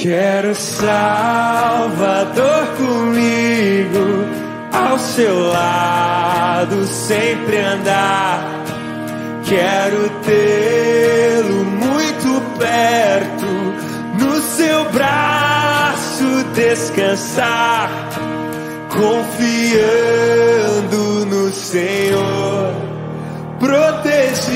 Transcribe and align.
Quero 0.00 0.54
Salvador 0.54 1.96
comigo, 2.76 4.28
ao 4.72 4.96
seu 4.96 5.48
lado 5.48 6.86
sempre 6.86 7.58
andar. 7.58 8.62
Quero 9.44 10.08
tê-lo 10.24 11.64
muito 11.64 12.40
perto, 12.60 13.44
no 14.24 14.40
seu 14.40 14.88
braço 14.92 16.44
descansar, 16.54 17.90
confiando 18.88 19.66
no 21.26 21.50
Senhor, 21.50 22.72
protegido 23.58 24.48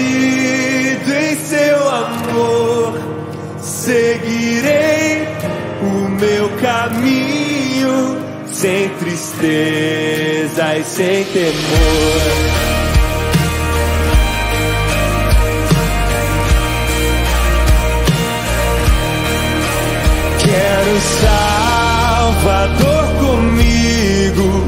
em 1.12 1.34
seu 1.34 1.88
amor. 1.88 2.94
Seguirei 3.60 4.91
meu 6.22 6.48
caminho 6.60 8.16
sem 8.46 8.88
tristeza 8.90 10.78
e 10.78 10.84
sem 10.84 11.24
temor. 11.24 11.52
Quero 20.38 21.00
Salvador 22.40 23.04
comigo, 23.18 24.64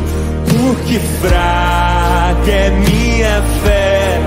porque 0.48 0.98
fraca 1.20 2.50
é 2.50 2.70
minha 2.70 3.42
fé. 3.62 4.18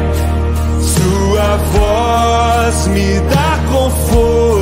Sua 0.79 1.57
voz 1.57 2.87
me 2.87 3.19
dá 3.19 3.59
conforto 3.69 4.56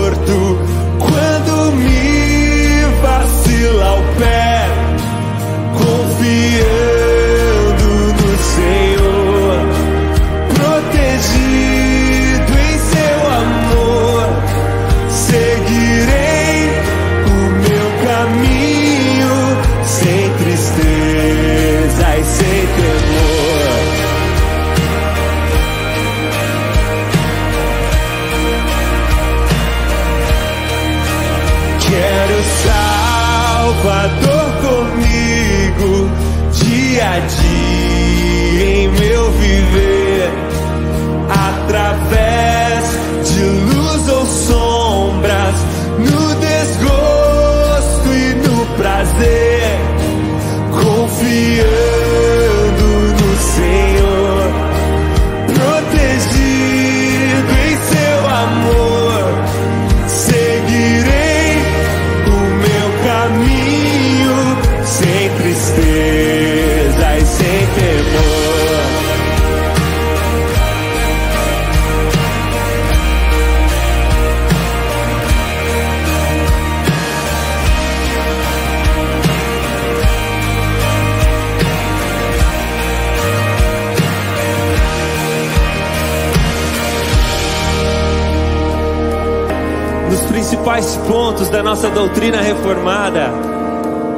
da 91.56 91.64
nossa 91.64 91.90
doutrina 91.90 92.42
reformada 92.42 93.32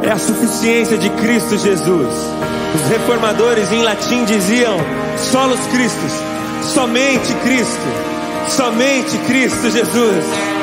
é 0.02 0.10
a 0.10 0.18
suficiência 0.18 0.98
de 0.98 1.08
Cristo 1.12 1.56
Jesus. 1.56 2.12
Os 2.74 2.90
reformadores 2.90 3.72
em 3.72 3.84
latim 3.84 4.26
diziam: 4.26 4.76
solos 5.20 5.60
Christus, 5.68 6.14
somente 6.74 7.32
Cristo, 7.44 7.88
somente 8.50 9.16
Cristo 9.28 9.70
Jesus. 9.70 10.57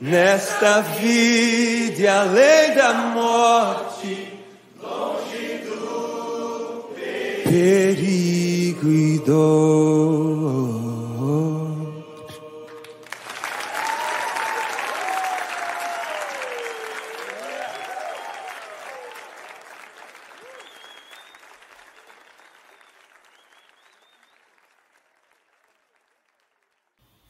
Nesta 0.00 0.80
vida 0.80 2.20
além 2.20 2.74
da 2.74 2.94
morte, 2.94 4.40
longe 4.80 5.58
do 5.58 6.88
perigo 7.44 8.88
e 8.88 9.18
dor. 9.18 10.80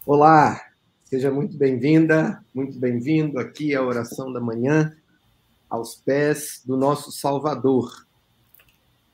Olá, 0.06 0.69
seja 1.10 1.28
muito 1.28 1.56
bem-vinda, 1.56 2.40
muito 2.54 2.78
bem-vindo 2.78 3.40
aqui 3.40 3.74
à 3.74 3.82
oração 3.82 4.32
da 4.32 4.40
manhã, 4.40 4.96
aos 5.68 5.96
pés 5.96 6.62
do 6.64 6.76
nosso 6.76 7.10
Salvador. 7.10 8.06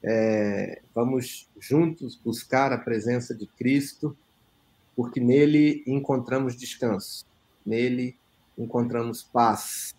É, 0.03 0.83
vamos 0.95 1.49
juntos 1.59 2.15
buscar 2.15 2.71
a 2.71 2.77
presença 2.77 3.35
de 3.35 3.47
Cristo, 3.47 4.15
porque 4.95 5.21
nele 5.21 5.83
encontramos 5.87 6.55
descanso, 6.55 7.25
nele 7.65 8.15
encontramos 8.59 9.23
paz. 9.23 9.95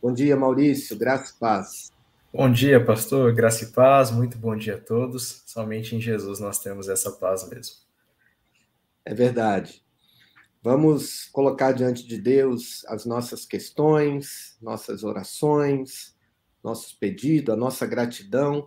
Bom 0.00 0.12
dia, 0.12 0.36
Maurício, 0.36 0.96
graça 0.96 1.34
e 1.34 1.40
paz. 1.40 1.90
Bom 2.32 2.48
dia, 2.48 2.84
pastor, 2.84 3.34
graça 3.34 3.64
e 3.64 3.72
paz, 3.72 4.12
muito 4.12 4.38
bom 4.38 4.56
dia 4.56 4.76
a 4.76 4.80
todos. 4.80 5.42
Somente 5.46 5.96
em 5.96 6.00
Jesus 6.00 6.38
nós 6.38 6.60
temos 6.60 6.88
essa 6.88 7.10
paz 7.10 7.48
mesmo. 7.50 7.74
É 9.04 9.12
verdade. 9.12 9.83
Vamos 10.64 11.26
colocar 11.26 11.72
diante 11.72 12.08
de 12.08 12.16
Deus 12.16 12.86
as 12.86 13.04
nossas 13.04 13.44
questões, 13.44 14.56
nossas 14.62 15.04
orações, 15.04 16.16
nossos 16.62 16.90
pedidos, 16.94 17.52
a 17.52 17.56
nossa 17.56 17.86
gratidão 17.86 18.66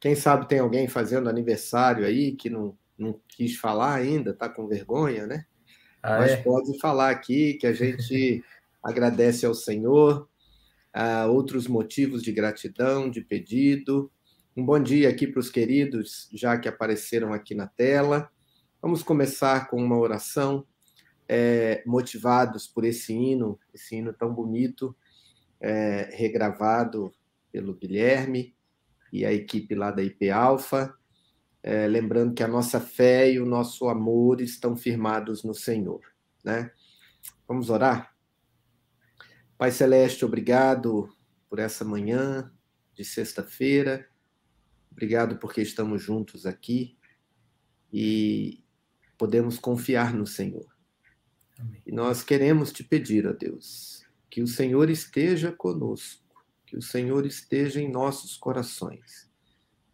Quem 0.00 0.16
sabe 0.16 0.48
tem 0.48 0.58
alguém 0.58 0.88
fazendo 0.88 1.28
aniversário 1.28 2.04
aí 2.04 2.34
que 2.34 2.50
não, 2.50 2.76
não 2.98 3.20
quis 3.28 3.56
falar 3.56 3.94
ainda, 3.94 4.32
está 4.32 4.48
com 4.48 4.66
vergonha, 4.66 5.24
né? 5.24 5.46
Ah, 6.02 6.18
Mas 6.18 6.32
é? 6.32 6.36
pode 6.38 6.76
falar 6.80 7.10
aqui 7.10 7.54
que 7.54 7.68
a 7.68 7.72
gente 7.72 8.42
agradece 8.82 9.46
ao 9.46 9.54
Senhor, 9.54 10.28
uh, 10.96 11.30
outros 11.30 11.68
motivos 11.68 12.24
de 12.24 12.32
gratidão, 12.32 13.08
de 13.08 13.20
pedido. 13.20 14.10
Um 14.56 14.66
bom 14.66 14.82
dia 14.82 15.08
aqui 15.08 15.28
para 15.28 15.38
os 15.38 15.48
queridos, 15.48 16.28
já 16.32 16.58
que 16.58 16.68
apareceram 16.68 17.32
aqui 17.32 17.54
na 17.54 17.68
tela. 17.68 18.28
Vamos 18.82 19.04
começar 19.04 19.68
com 19.68 19.76
uma 19.76 19.96
oração, 19.96 20.66
é, 21.28 21.82
motivados 21.86 22.66
por 22.66 22.84
esse 22.84 23.12
hino, 23.12 23.58
esse 23.74 23.96
hino 23.96 24.12
tão 24.12 24.32
bonito, 24.32 24.96
é, 25.60 26.10
regravado 26.12 27.12
pelo 27.50 27.74
Guilherme 27.74 28.54
e 29.12 29.24
a 29.24 29.32
equipe 29.32 29.74
lá 29.74 29.90
da 29.90 30.02
IP 30.02 30.30
Alfa. 30.30 30.94
É, 31.62 31.88
lembrando 31.88 32.34
que 32.34 32.42
a 32.42 32.48
nossa 32.48 32.80
fé 32.80 33.32
e 33.32 33.40
o 33.40 33.46
nosso 33.46 33.88
amor 33.88 34.40
estão 34.40 34.76
firmados 34.76 35.42
no 35.42 35.54
Senhor. 35.54 36.00
Né? 36.44 36.70
Vamos 37.48 37.70
orar? 37.70 38.14
Pai 39.58 39.72
Celeste, 39.72 40.24
obrigado 40.24 41.08
por 41.48 41.58
essa 41.58 41.84
manhã 41.84 42.52
de 42.94 43.04
sexta-feira. 43.04 44.06
Obrigado 44.92 45.38
porque 45.38 45.60
estamos 45.60 46.02
juntos 46.02 46.46
aqui 46.46 46.96
e 47.92 48.62
podemos 49.18 49.58
confiar 49.58 50.12
no 50.12 50.26
Senhor. 50.26 50.75
Amém. 51.58 51.82
E 51.86 51.92
nós 51.92 52.22
queremos 52.22 52.72
te 52.72 52.84
pedir, 52.84 53.26
ó 53.26 53.32
Deus, 53.32 54.04
que 54.30 54.42
o 54.42 54.46
Senhor 54.46 54.90
esteja 54.90 55.52
conosco, 55.52 56.22
que 56.66 56.76
o 56.76 56.82
Senhor 56.82 57.24
esteja 57.24 57.80
em 57.80 57.90
nossos 57.90 58.36
corações, 58.36 59.30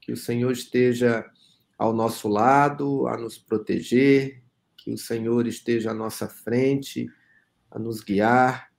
que 0.01 0.13
o 0.13 0.17
Senhor 0.17 0.53
esteja 0.53 1.25
ao 1.79 1.93
nosso 1.93 2.29
lado, 2.29 3.07
a 3.07 3.17
nos 3.17 3.39
proteger, 3.39 4.43
que 4.77 4.93
o 4.93 4.99
Senhor 4.99 5.47
esteja 5.47 5.93
à 5.93 5.95
nossa 5.95 6.29
frente, 6.29 7.09
a 7.71 7.79
nos 7.79 8.01
guiar, 8.01 8.73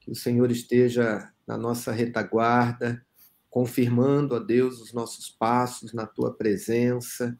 que 0.00 0.10
o 0.10 0.14
Senhor 0.14 0.50
esteja 0.50 1.32
na 1.46 1.56
nossa 1.56 1.92
retaguarda, 1.92 3.04
confirmando, 3.48 4.34
a 4.34 4.38
Deus, 4.38 4.80
os 4.80 4.92
nossos 4.92 5.30
passos 5.30 5.92
na 5.94 6.06
tua 6.06 6.34
presença. 6.34 7.38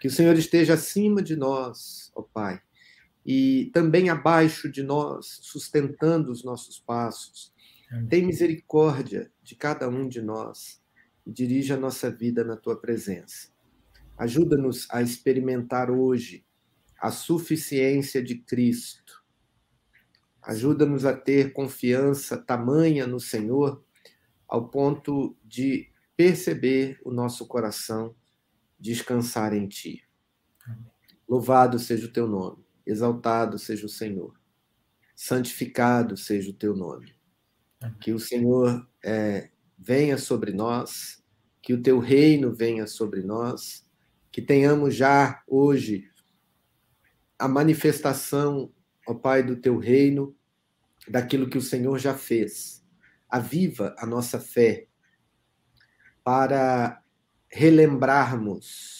Que 0.00 0.08
o 0.08 0.10
Senhor 0.10 0.36
esteja 0.36 0.74
acima 0.74 1.22
de 1.22 1.36
nós, 1.36 2.10
ó 2.14 2.22
Pai, 2.22 2.60
e 3.28 3.70
também 3.74 4.08
abaixo 4.08 4.70
de 4.70 4.82
nós, 4.82 5.38
sustentando 5.42 6.32
os 6.32 6.42
nossos 6.42 6.78
passos. 6.78 7.52
Tem 8.08 8.24
misericórdia 8.24 9.30
de 9.42 9.54
cada 9.54 9.88
um 9.88 10.08
de 10.08 10.22
nós 10.22 10.80
e 11.26 11.32
dirige 11.32 11.72
a 11.72 11.76
nossa 11.76 12.10
vida 12.10 12.42
na 12.42 12.56
tua 12.56 12.80
presença. 12.80 13.50
Ajuda-nos 14.16 14.88
a 14.90 15.02
experimentar 15.02 15.90
hoje 15.90 16.44
a 17.00 17.10
suficiência 17.10 18.22
de 18.22 18.36
Cristo 18.36 19.18
Ajuda-nos 20.48 21.04
a 21.04 21.14
ter 21.14 21.52
confiança 21.52 22.38
tamanha 22.38 23.06
no 23.06 23.20
Senhor, 23.20 23.84
ao 24.48 24.70
ponto 24.70 25.36
de 25.44 25.90
perceber 26.16 26.98
o 27.04 27.10
nosso 27.10 27.46
coração 27.46 28.14
descansar 28.80 29.52
em 29.52 29.68
Ti. 29.68 30.02
Louvado 31.28 31.78
seja 31.78 32.06
o 32.06 32.10
Teu 32.10 32.26
nome, 32.26 32.64
exaltado 32.88 33.58
seja 33.58 33.86
o 33.86 33.88
Senhor, 33.88 34.34
santificado 35.14 36.16
seja 36.16 36.50
o 36.50 36.54
Teu 36.54 36.74
nome. 36.74 37.14
Que 38.00 38.12
o 38.12 38.18
Senhor 38.18 38.88
é, 39.04 39.50
venha 39.78 40.18
sobre 40.18 40.52
nós, 40.52 41.22
que 41.62 41.72
o 41.72 41.82
Teu 41.82 41.98
reino 41.98 42.52
venha 42.52 42.86
sobre 42.86 43.22
nós, 43.22 43.86
que 44.32 44.42
tenhamos 44.42 44.94
já 44.94 45.42
hoje 45.46 46.10
a 47.38 47.46
manifestação, 47.46 48.72
ó 49.06 49.14
Pai, 49.14 49.42
do 49.42 49.56
Teu 49.56 49.78
reino 49.78 50.34
daquilo 51.06 51.48
que 51.48 51.58
o 51.58 51.62
Senhor 51.62 51.98
já 51.98 52.14
fez. 52.14 52.84
Aviva 53.28 53.94
a 53.98 54.06
nossa 54.06 54.40
fé 54.40 54.88
para 56.24 57.02
relembrarmos 57.48 58.97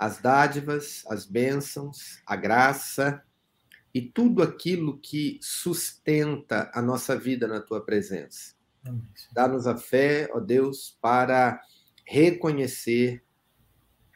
as 0.00 0.18
dádivas, 0.18 1.04
as 1.08 1.26
bênçãos, 1.26 2.22
a 2.26 2.34
graça 2.34 3.22
e 3.92 4.00
tudo 4.00 4.42
aquilo 4.42 4.98
que 4.98 5.38
sustenta 5.42 6.70
a 6.74 6.80
nossa 6.80 7.16
vida 7.18 7.46
na 7.46 7.60
tua 7.60 7.84
presença. 7.84 8.54
Dá-nos 9.32 9.66
a 9.66 9.76
fé, 9.76 10.30
ó 10.32 10.40
Deus, 10.40 10.96
para 11.02 11.60
reconhecer 12.06 13.22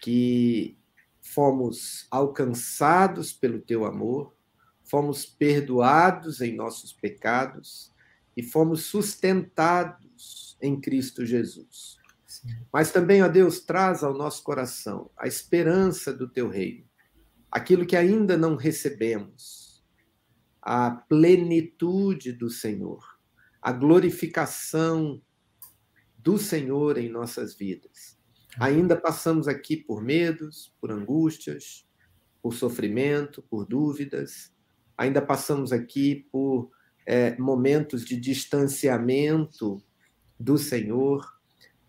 que 0.01 0.79
fomos 1.21 2.07
alcançados 2.11 3.33
pelo 3.33 3.61
teu 3.61 3.85
amor 3.85 4.35
fomos 4.85 5.25
perdoados 5.25 6.41
em 6.41 6.55
nossos 6.55 6.93
pecados 6.93 7.91
e 8.37 8.43
fomos 8.43 8.85
sustentados 8.85 10.57
em 10.61 10.81
Cristo 10.81 11.25
Jesus. 11.25 11.97
Mas 12.73 12.91
também, 12.93 13.23
ó 13.23 13.29
Deus, 13.29 13.61
traz 13.61 14.03
ao 14.03 14.15
nosso 14.15 14.43
coração 14.43 15.11
a 15.17 15.27
esperança 15.27 16.13
do 16.13 16.29
teu 16.29 16.49
reino, 16.49 16.85
aquilo 17.51 17.87
que 17.87 17.97
ainda 17.97 18.37
não 18.37 18.57
recebemos, 18.57 19.85
a 20.61 20.91
plenitude 20.91 22.33
do 22.33 22.51
Senhor, 22.51 23.03
a 23.61 23.73
glorificação 23.73 25.23
do 26.19 26.39
Senhor 26.39 26.99
em 26.99 27.09
nossas 27.09 27.55
vidas. 27.55 28.19
Ainda 28.59 28.97
passamos 28.97 29.49
aqui 29.49 29.77
por 29.77 30.03
medos, 30.03 30.75
por 30.81 30.91
angústias, 30.91 31.87
por 32.43 32.55
sofrimento, 32.55 33.43
por 33.43 33.67
dúvidas, 33.67 34.55
ainda 34.97 35.21
passamos 35.21 35.73
aqui 35.73 36.27
por 36.31 36.71
é, 37.07 37.37
momentos 37.39 38.05
de 38.05 38.17
distanciamento 38.17 39.83
do 40.39 40.57
Senhor, 40.57 41.34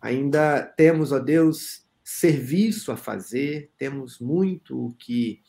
ainda 0.05 0.61
temos, 0.61 1.11
ó 1.11 1.17
Deus, 1.17 1.83
serviço 2.03 2.91
a 2.91 2.95
fazer, 2.95 3.71
temos 3.75 4.19
muito 4.19 4.85
o 4.85 4.93
que 4.93 5.41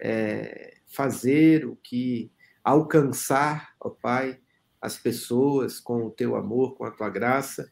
é, 0.00 0.78
fazer, 0.86 1.66
o 1.66 1.76
que 1.76 2.32
alcançar, 2.64 3.74
ó 3.78 3.90
Pai, 3.90 4.40
as 4.80 4.96
pessoas 4.96 5.78
com 5.78 6.06
o 6.06 6.10
teu 6.10 6.34
amor, 6.36 6.74
com 6.74 6.84
a 6.86 6.90
tua 6.90 7.10
graça, 7.10 7.70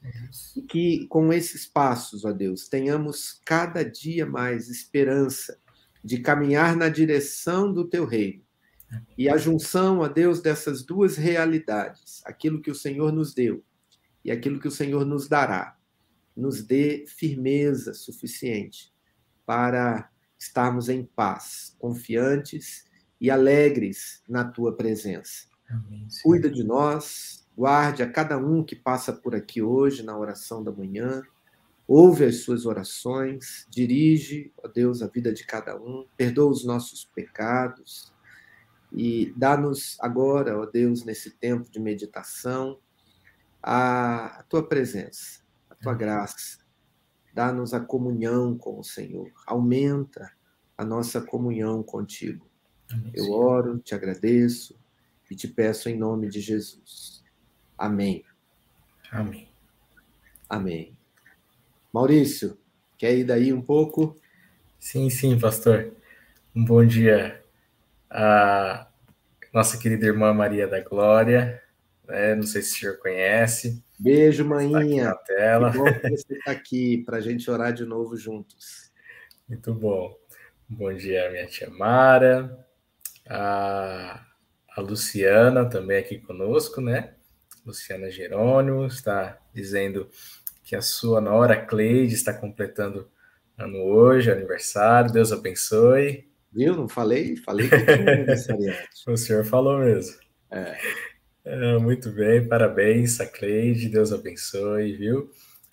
e 0.55 0.61
que 0.61 1.07
com 1.09 1.33
esses 1.33 1.65
passos, 1.67 2.27
ó 2.27 2.33
Deus, 2.33 2.69
tenhamos 2.69 3.41
cada 3.43 3.83
dia 3.83 4.27
mais 4.27 4.69
esperança 4.69 5.59
de 6.05 6.19
caminhar 6.19 6.77
na 6.77 6.91
direção 6.91 7.73
do 7.73 7.89
teu 7.89 8.05
reino. 8.05 8.45
E 9.17 9.27
a 9.27 9.39
junção, 9.39 10.03
a 10.03 10.09
Deus, 10.09 10.43
dessas 10.43 10.83
duas 10.85 11.17
realidades, 11.17 12.21
aquilo 12.27 12.61
que 12.61 12.71
o 12.71 12.75
Senhor 12.75 13.11
nos 13.11 13.33
deu 13.33 13.65
e 14.23 14.31
aquilo 14.31 14.61
que 14.61 14.69
o 14.69 14.73
Senhor 14.73 15.07
nos 15.07 15.27
dará, 15.27 15.80
nos 16.41 16.63
dê 16.63 17.05
firmeza 17.07 17.95
suficiente 17.95 18.93
para 19.45 20.11
estarmos 20.39 20.89
em 20.89 21.05
paz, 21.05 21.77
confiantes 21.79 22.87
e 23.21 23.31
alegres 23.31 24.23
na 24.29 24.45
tua 24.45 24.75
presença. 24.75 25.47
Amém, 25.69 26.09
Cuida 26.23 26.51
de 26.51 26.65
nós, 26.65 27.47
guarde 27.57 28.03
a 28.03 28.11
cada 28.11 28.39
um 28.39 28.65
que 28.65 28.75
passa 28.75 29.13
por 29.13 29.35
aqui 29.35 29.61
hoje 29.61 30.03
na 30.03 30.19
oração 30.19 30.65
da 30.65 30.73
manhã, 30.73 31.23
ouve 31.87 32.25
as 32.25 32.37
suas 32.37 32.65
orações, 32.65 33.67
dirige, 33.69 34.53
ó 34.57 34.67
Deus, 34.67 35.03
a 35.03 35.07
vida 35.07 35.33
de 35.33 35.45
cada 35.45 35.77
um, 35.77 36.07
perdoa 36.17 36.51
os 36.51 36.65
nossos 36.65 37.05
pecados 37.05 38.13
e 38.93 39.33
dá-nos 39.37 39.97
agora, 40.01 40.59
ó 40.59 40.67
Deus, 40.67 41.05
nesse 41.05 41.31
tempo 41.31 41.71
de 41.71 41.79
meditação, 41.79 42.79
a, 43.63 44.45
tua 44.49 44.67
presença, 44.67 45.41
tua 45.81 45.95
graça. 45.95 46.59
Dá-nos 47.33 47.73
a 47.73 47.81
comunhão 47.81 48.57
com 48.57 48.79
o 48.79 48.85
Senhor. 48.85 49.31
Aumenta 49.47 50.31
a 50.77 50.85
nossa 50.85 51.21
comunhão 51.21 51.83
contigo. 51.83 52.49
Amém, 52.93 53.13
Eu 53.15 53.33
oro, 53.33 53.79
te 53.79 53.95
agradeço 53.95 54.79
e 55.31 55.37
te 55.37 55.47
peço 55.47 55.89
em 55.89 55.97
nome 55.97 56.29
de 56.29 56.41
Jesus. 56.41 57.23
Amém. 57.79 58.25
Amém. 59.11 59.49
Amém. 60.49 60.97
Maurício, 61.93 62.59
quer 62.99 63.17
ir 63.17 63.25
daí 63.25 63.53
um 63.53 63.63
pouco? 63.63 64.17
Sim, 64.79 65.09
sim, 65.09 65.39
pastor. 65.39 65.93
Um 66.55 66.65
bom 66.65 66.85
dia 66.85 67.45
a 68.11 68.89
nossa 69.53 69.79
querida 69.79 70.07
irmã 70.07 70.35
Maria 70.35 70.67
da 70.67 70.81
Glória, 70.81 71.63
né? 72.11 72.35
não 72.35 72.43
sei 72.43 72.63
se 72.63 72.77
o 72.77 72.81
senhor 72.81 72.99
conhece. 72.99 73.83
Beijo, 73.99 74.45
maninha. 74.45 75.11
Tá 75.11 75.15
tela. 75.27 75.71
Que 75.71 75.79
bom 75.79 75.85
que 75.85 76.11
você 76.11 76.35
está 76.35 76.51
aqui 76.51 76.99
para 77.05 77.19
a 77.19 77.21
gente 77.21 77.51
orar 77.51 77.73
de 77.73 77.85
novo 77.85 78.17
juntos. 78.17 78.91
Muito 79.49 79.75
bom. 79.75 80.17
Bom 80.69 80.93
dia, 80.95 81.31
minha 81.31 81.47
tia 81.47 81.69
Mara, 81.69 82.65
a, 83.29 84.25
a 84.77 84.81
Luciana 84.81 85.69
também 85.69 85.99
aqui 85.99 86.19
conosco, 86.19 86.81
né? 86.81 87.15
Luciana 87.67 88.11
Jerônimo 88.11 88.87
está 88.87 89.39
dizendo 89.53 90.09
que 90.63 90.77
a 90.77 90.81
sua 90.81 91.21
nora 91.21 91.61
Cleide 91.67 92.15
está 92.15 92.33
completando 92.33 93.11
ano 93.59 93.79
hoje, 93.79 94.31
aniversário. 94.31 95.13
Deus 95.13 95.33
abençoe. 95.33 96.31
Viu? 96.53 96.77
Não 96.77 96.89
falei? 96.89 97.37
Falei 97.37 97.69
que 97.69 97.85
tinha 97.85 98.13
aniversariante. 98.15 98.89
o 99.07 99.17
senhor 99.17 99.45
falou 99.45 99.79
mesmo. 99.79 100.17
É. 100.51 100.77
É, 101.53 101.79
muito 101.79 102.13
bem, 102.13 102.47
parabéns 102.47 103.21
a 103.21 103.27
Cleide, 103.27 103.89
Deus 103.89 104.13
abençoe, 104.13 104.97
viu? 104.97 105.33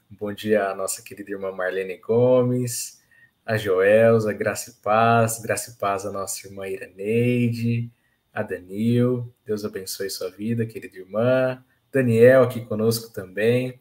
Bom 0.10 0.34
dia 0.34 0.70
à 0.70 0.76
nossa 0.76 1.04
querida 1.04 1.30
irmã 1.30 1.52
Marlene 1.52 1.98
Gomes, 1.98 3.00
a 3.46 3.58
Joelza, 3.58 4.34
Graça 4.34 4.72
e 4.72 4.74
Paz, 4.82 5.40
Graça 5.40 5.70
e 5.70 5.74
Paz 5.76 6.04
a 6.04 6.12
nossa 6.12 6.48
irmã 6.48 6.68
Iraneide, 6.68 7.92
a 8.34 8.42
Danil, 8.42 9.32
Deus 9.46 9.64
abençoe 9.64 10.10
sua 10.10 10.32
vida, 10.32 10.66
querida 10.66 10.98
irmã, 10.98 11.64
Daniel 11.92 12.42
aqui 12.42 12.66
conosco 12.66 13.14
também, 13.14 13.80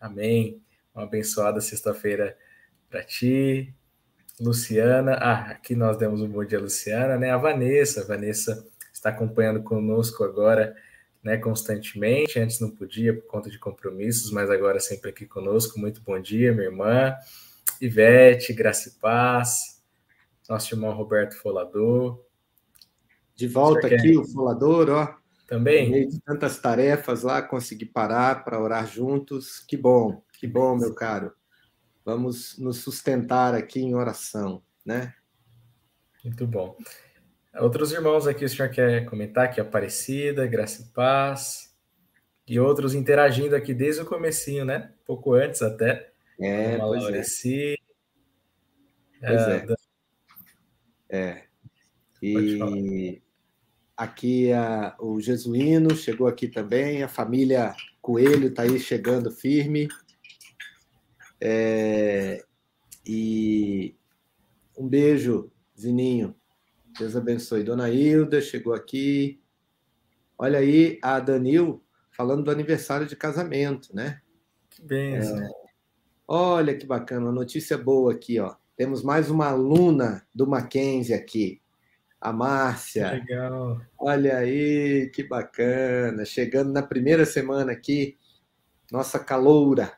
amém. 0.00 0.60
Uma 0.92 1.04
abençoada 1.04 1.60
sexta-feira 1.60 2.36
para 2.90 3.04
ti, 3.04 3.72
Luciana, 4.40 5.12
ah, 5.12 5.52
aqui 5.52 5.76
nós 5.76 5.96
demos 5.96 6.20
um 6.20 6.28
bom 6.28 6.44
dia 6.44 6.58
Luciana, 6.58 7.16
né? 7.16 7.30
A 7.30 7.36
Vanessa, 7.36 8.00
a 8.00 8.04
Vanessa 8.04 8.66
está 8.92 9.10
acompanhando 9.10 9.62
conosco 9.62 10.24
agora, 10.24 10.74
né, 11.26 11.36
constantemente. 11.36 12.38
Antes 12.38 12.60
não 12.60 12.70
podia 12.70 13.12
por 13.12 13.26
conta 13.26 13.50
de 13.50 13.58
compromissos, 13.58 14.30
mas 14.30 14.48
agora 14.48 14.78
sempre 14.78 15.10
aqui 15.10 15.26
conosco. 15.26 15.76
Muito 15.76 16.00
bom 16.00 16.20
dia, 16.20 16.52
minha 16.52 16.68
irmã. 16.68 17.16
Ivete, 17.80 18.52
Graça 18.52 18.90
e 18.90 18.92
Paz, 18.92 19.82
nosso 20.48 20.72
irmão 20.72 20.94
Roberto 20.94 21.34
Folador. 21.34 22.24
De 23.34 23.48
volta 23.48 23.88
aqui, 23.88 24.16
o 24.16 24.24
Folador, 24.24 24.88
ó. 24.88 25.16
Também. 25.48 25.86
No 25.86 25.92
meio 25.92 26.08
de 26.10 26.20
tantas 26.20 26.60
tarefas 26.60 27.24
lá, 27.24 27.42
consegui 27.42 27.86
parar 27.86 28.44
para 28.44 28.60
orar 28.60 28.86
juntos. 28.86 29.58
Que 29.58 29.76
bom, 29.76 30.22
que 30.32 30.46
bom, 30.46 30.76
meu 30.76 30.94
caro. 30.94 31.32
Vamos 32.04 32.56
nos 32.56 32.78
sustentar 32.78 33.52
aqui 33.52 33.80
em 33.80 33.96
oração, 33.96 34.62
né? 34.84 35.12
Muito 36.24 36.46
bom. 36.46 36.76
Outros 37.58 37.92
irmãos 37.92 38.26
aqui, 38.26 38.44
o 38.44 38.48
senhor 38.48 38.70
quer 38.70 39.04
comentar 39.06 39.52
que 39.52 39.60
Aparecida, 39.60 40.46
Graça 40.46 40.82
e 40.82 40.92
Paz, 40.92 41.74
e 42.46 42.60
outros 42.60 42.94
interagindo 42.94 43.56
aqui 43.56 43.72
desde 43.72 44.02
o 44.02 44.06
comecinho, 44.06 44.64
né? 44.64 44.92
Pouco 45.04 45.32
antes 45.32 45.62
até. 45.62 46.10
É, 46.38 46.76
pois 46.76 47.02
Laureci, 47.02 47.76
é. 49.22 49.26
Pois 49.26 49.48
é. 49.48 49.66
é. 51.08 51.18
é. 51.18 51.42
E 52.22 53.22
aqui 53.96 54.52
a, 54.52 54.94
o 54.98 55.20
Jesuíno 55.20 55.94
chegou 55.94 56.26
aqui 56.26 56.48
também, 56.48 57.02
a 57.02 57.08
família 57.08 57.74
Coelho 58.00 58.48
está 58.48 58.62
aí 58.62 58.78
chegando 58.78 59.30
firme. 59.30 59.88
É, 61.40 62.44
e 63.06 63.94
um 64.76 64.88
beijo, 64.88 65.50
Zininho. 65.78 66.34
Deus 66.98 67.14
abençoe. 67.14 67.62
Dona 67.62 67.90
Hilda 67.90 68.40
chegou 68.40 68.72
aqui. 68.72 69.40
Olha 70.38 70.58
aí 70.58 70.98
a 71.02 71.20
Danil 71.20 71.82
falando 72.10 72.44
do 72.44 72.50
aniversário 72.50 73.06
de 73.06 73.14
casamento, 73.14 73.94
né? 73.94 74.20
Que 74.70 74.82
benção. 74.82 75.38
É, 75.38 75.48
olha 76.26 76.76
que 76.76 76.86
bacana, 76.86 77.26
uma 77.26 77.32
notícia 77.32 77.76
boa 77.76 78.12
aqui, 78.12 78.40
ó. 78.40 78.54
Temos 78.76 79.02
mais 79.02 79.30
uma 79.30 79.48
aluna 79.48 80.26
do 80.34 80.46
Mackenzie 80.46 81.14
aqui, 81.14 81.62
a 82.20 82.32
Márcia. 82.32 83.12
Legal. 83.12 83.80
Olha 83.98 84.38
aí, 84.38 85.10
que 85.14 85.22
bacana. 85.22 86.24
Chegando 86.24 86.72
na 86.72 86.82
primeira 86.82 87.24
semana 87.24 87.72
aqui, 87.72 88.18
nossa 88.90 89.18
caloura. 89.18 89.92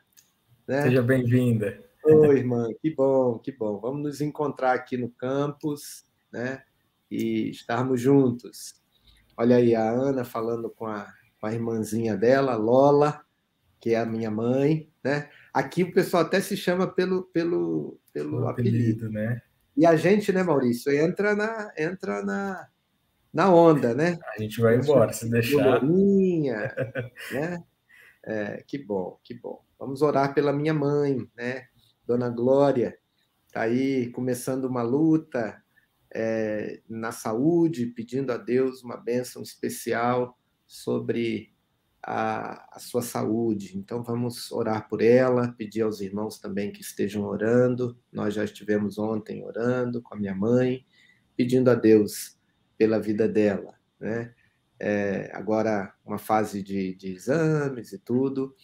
Né? 0.66 0.82
Seja 0.82 1.02
bem-vinda. 1.02 1.82
Oi, 2.04 2.38
irmã, 2.38 2.68
que 2.80 2.94
bom, 2.94 3.38
que 3.38 3.52
bom. 3.52 3.80
Vamos 3.80 4.02
nos 4.02 4.20
encontrar 4.20 4.72
aqui 4.72 4.96
no 4.96 5.10
campus, 5.10 6.06
né? 6.32 6.62
E 7.10 7.50
estarmos 7.50 8.00
juntos. 8.00 8.74
Olha 9.36 9.56
aí 9.56 9.74
a 9.74 9.88
Ana 9.88 10.24
falando 10.24 10.70
com 10.70 10.86
a, 10.86 11.12
com 11.40 11.46
a 11.46 11.52
irmãzinha 11.52 12.16
dela, 12.16 12.56
Lola, 12.56 13.24
que 13.80 13.94
é 13.94 13.98
a 13.98 14.06
minha 14.06 14.30
mãe, 14.30 14.90
né? 15.02 15.30
Aqui 15.52 15.84
o 15.84 15.92
pessoal 15.92 16.24
até 16.24 16.40
se 16.40 16.56
chama 16.56 16.86
pelo, 16.86 17.24
pelo, 17.24 17.98
pelo 18.12 18.48
apelido, 18.48 19.06
apelido, 19.06 19.10
né? 19.10 19.40
E 19.76 19.86
a 19.86 19.94
gente, 19.94 20.32
né, 20.32 20.42
Maurício, 20.42 20.92
entra 20.92 21.36
na, 21.36 21.72
entra 21.78 22.22
na, 22.24 22.68
na 23.32 23.54
onda, 23.54 23.94
né? 23.94 24.18
A 24.36 24.42
gente 24.42 24.60
vai 24.60 24.76
embora, 24.76 25.12
se 25.12 25.30
deixar. 25.30 25.82
Minha, 25.84 26.74
né? 27.32 27.62
É, 28.24 28.64
que 28.66 28.76
bom, 28.76 29.18
que 29.22 29.34
bom. 29.34 29.64
Vamos 29.78 30.02
orar 30.02 30.34
pela 30.34 30.52
minha 30.52 30.74
mãe, 30.74 31.26
né? 31.36 31.66
Dona 32.04 32.28
Glória, 32.28 32.98
tá 33.52 33.62
aí 33.62 34.10
começando 34.10 34.64
uma 34.64 34.82
luta, 34.82 35.62
é, 36.14 36.80
na 36.88 37.12
saúde, 37.12 37.86
pedindo 37.86 38.32
a 38.32 38.36
Deus 38.36 38.82
uma 38.82 38.96
bênção 38.96 39.42
especial 39.42 40.38
sobre 40.66 41.52
a, 42.02 42.76
a, 42.76 42.78
sua 42.78 43.02
saúde. 43.02 43.76
Então 43.76 44.02
vamos 44.02 44.50
orar 44.52 44.88
por 44.88 45.02
ela, 45.02 45.52
pedir 45.52 45.82
aos 45.82 46.00
irmãos 46.00 46.38
também 46.38 46.72
que 46.72 46.80
estejam 46.80 47.24
orando. 47.24 47.98
Nós 48.12 48.34
já 48.34 48.44
estivemos 48.44 48.98
ontem 48.98 49.44
orando 49.44 50.00
com 50.02 50.14
a 50.14 50.18
minha 50.18 50.34
mãe, 50.34 50.84
pedindo 51.36 51.70
a 51.70 51.74
Deus 51.74 52.38
pela 52.76 52.98
vida 52.98 53.28
dela, 53.28 53.74
né? 53.98 54.34
É, 54.80 55.28
agora 55.34 55.92
uma 56.06 56.18
fase 56.18 56.62
de, 56.62 56.94
de, 56.94 57.12
exames 57.12 57.92
e 57.92 57.98
tudo, 57.98 58.54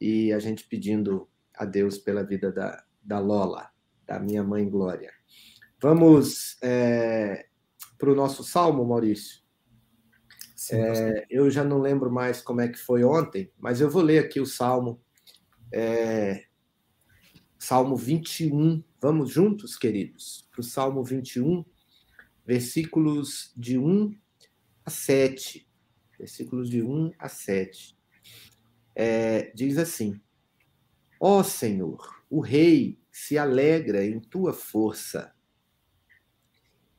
e 0.00 0.32
a 0.32 0.38
gente 0.38 0.68
pedindo 0.68 1.28
a 1.52 1.64
Deus 1.64 1.98
pela 1.98 2.22
vida 2.22 2.52
da, 2.52 2.84
da 3.02 3.18
Lola, 3.18 3.70
da 4.06 4.20
minha 4.20 4.44
mãe 4.44 4.68
Glória. 4.68 5.12
Vamos 5.84 6.56
é, 6.62 7.44
para 7.98 8.10
o 8.10 8.14
nosso 8.14 8.42
salmo, 8.42 8.86
Maurício. 8.86 9.42
Sim, 10.56 10.76
é, 10.76 11.26
eu 11.28 11.50
já 11.50 11.62
não 11.62 11.78
lembro 11.78 12.10
mais 12.10 12.40
como 12.40 12.62
é 12.62 12.68
que 12.68 12.78
foi 12.78 13.04
ontem, 13.04 13.52
mas 13.58 13.82
eu 13.82 13.90
vou 13.90 14.00
ler 14.00 14.24
aqui 14.24 14.40
o 14.40 14.46
salmo. 14.46 14.98
É, 15.70 16.46
salmo 17.58 17.96
21. 17.96 18.82
Vamos 18.98 19.30
juntos, 19.30 19.76
queridos, 19.76 20.48
para 20.50 20.62
o 20.62 20.64
salmo 20.64 21.04
21, 21.04 21.62
versículos 22.46 23.52
de 23.54 23.76
1 23.76 24.18
a 24.86 24.90
7. 24.90 25.68
Versículos 26.18 26.70
de 26.70 26.82
1 26.82 27.12
a 27.18 27.28
7. 27.28 27.94
É, 28.94 29.52
diz 29.54 29.76
assim: 29.76 30.18
Ó 31.20 31.42
Senhor, 31.42 32.24
o 32.30 32.40
Rei 32.40 32.98
se 33.12 33.36
alegra 33.36 34.02
em 34.02 34.18
tua 34.18 34.54
força 34.54 35.33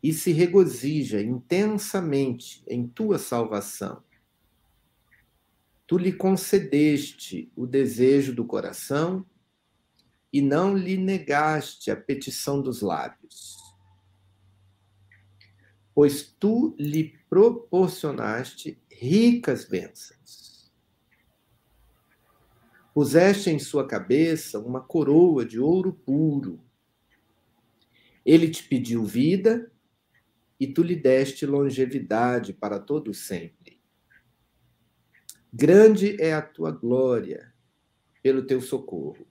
e 0.05 0.13
se 0.13 0.31
regozija 0.31 1.19
intensamente 1.19 2.63
em 2.67 2.87
tua 2.87 3.17
salvação. 3.17 4.03
Tu 5.87 5.97
lhe 5.97 6.13
concedeste 6.13 7.51
o 7.55 7.65
desejo 7.65 8.31
do 8.31 8.45
coração 8.45 9.25
e 10.31 10.43
não 10.43 10.77
lhe 10.77 10.95
negaste 10.95 11.89
a 11.89 11.95
petição 11.95 12.61
dos 12.61 12.83
lábios. 12.83 13.57
Pois 15.91 16.21
tu 16.39 16.75
lhe 16.77 17.17
proporcionaste 17.27 18.79
ricas 18.91 19.65
bênçãos. 19.65 20.71
Puseste 22.93 23.49
em 23.49 23.57
sua 23.57 23.87
cabeça 23.87 24.59
uma 24.59 24.81
coroa 24.81 25.43
de 25.43 25.59
ouro 25.59 25.91
puro. 25.91 26.63
Ele 28.23 28.47
te 28.51 28.61
pediu 28.61 29.03
vida 29.03 29.71
e 30.59 30.67
tu 30.67 30.81
lhe 30.81 30.95
deste 30.95 31.45
longevidade 31.45 32.53
para 32.53 32.79
todo 32.79 33.13
sempre. 33.13 33.81
Grande 35.51 36.21
é 36.21 36.33
a 36.33 36.41
tua 36.41 36.71
glória 36.71 37.53
pelo 38.21 38.45
teu 38.45 38.61
socorro. 38.61 39.27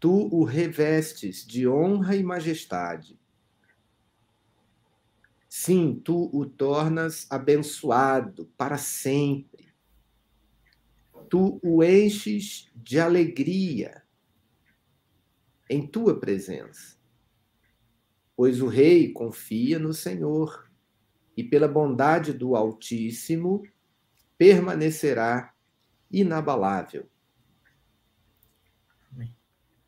Tu 0.00 0.28
o 0.32 0.44
revestes 0.44 1.46
de 1.46 1.66
honra 1.66 2.14
e 2.14 2.22
majestade. 2.22 3.18
Sim, 5.48 6.00
tu 6.04 6.30
o 6.32 6.46
tornas 6.46 7.26
abençoado 7.30 8.46
para 8.56 8.78
sempre. 8.78 9.72
Tu 11.28 11.58
o 11.62 11.82
enches 11.82 12.70
de 12.74 12.98
alegria 13.00 14.02
em 15.68 15.86
tua 15.86 16.18
presença 16.18 16.97
pois 18.38 18.62
o 18.62 18.68
rei 18.68 19.10
confia 19.10 19.80
no 19.80 19.92
Senhor 19.92 20.70
e 21.36 21.42
pela 21.42 21.66
bondade 21.66 22.32
do 22.32 22.54
Altíssimo 22.54 23.64
permanecerá 24.38 25.52
inabalável. 26.08 27.08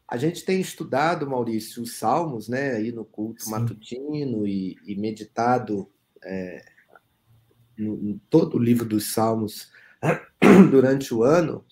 A 0.09 0.17
gente 0.17 0.45
tem 0.45 0.61
estudado, 0.61 1.31
Maurício, 1.31 1.81
os 1.81 1.97
Salmos, 1.97 2.49
né, 2.49 2.73
aí 2.73 2.91
no 2.91 3.05
culto 3.05 3.45
Sim. 3.45 3.53
matutino 3.53 4.45
e, 4.45 4.77
e 4.85 4.97
meditado 4.97 5.89
é, 6.21 6.65
no, 7.79 8.05
em 8.05 8.21
todo 8.29 8.57
o 8.57 8.61
livro 8.61 8.85
dos 8.85 9.13
Salmos 9.13 9.71
durante 10.73 11.15
o 11.15 11.23
ano. 11.23 11.65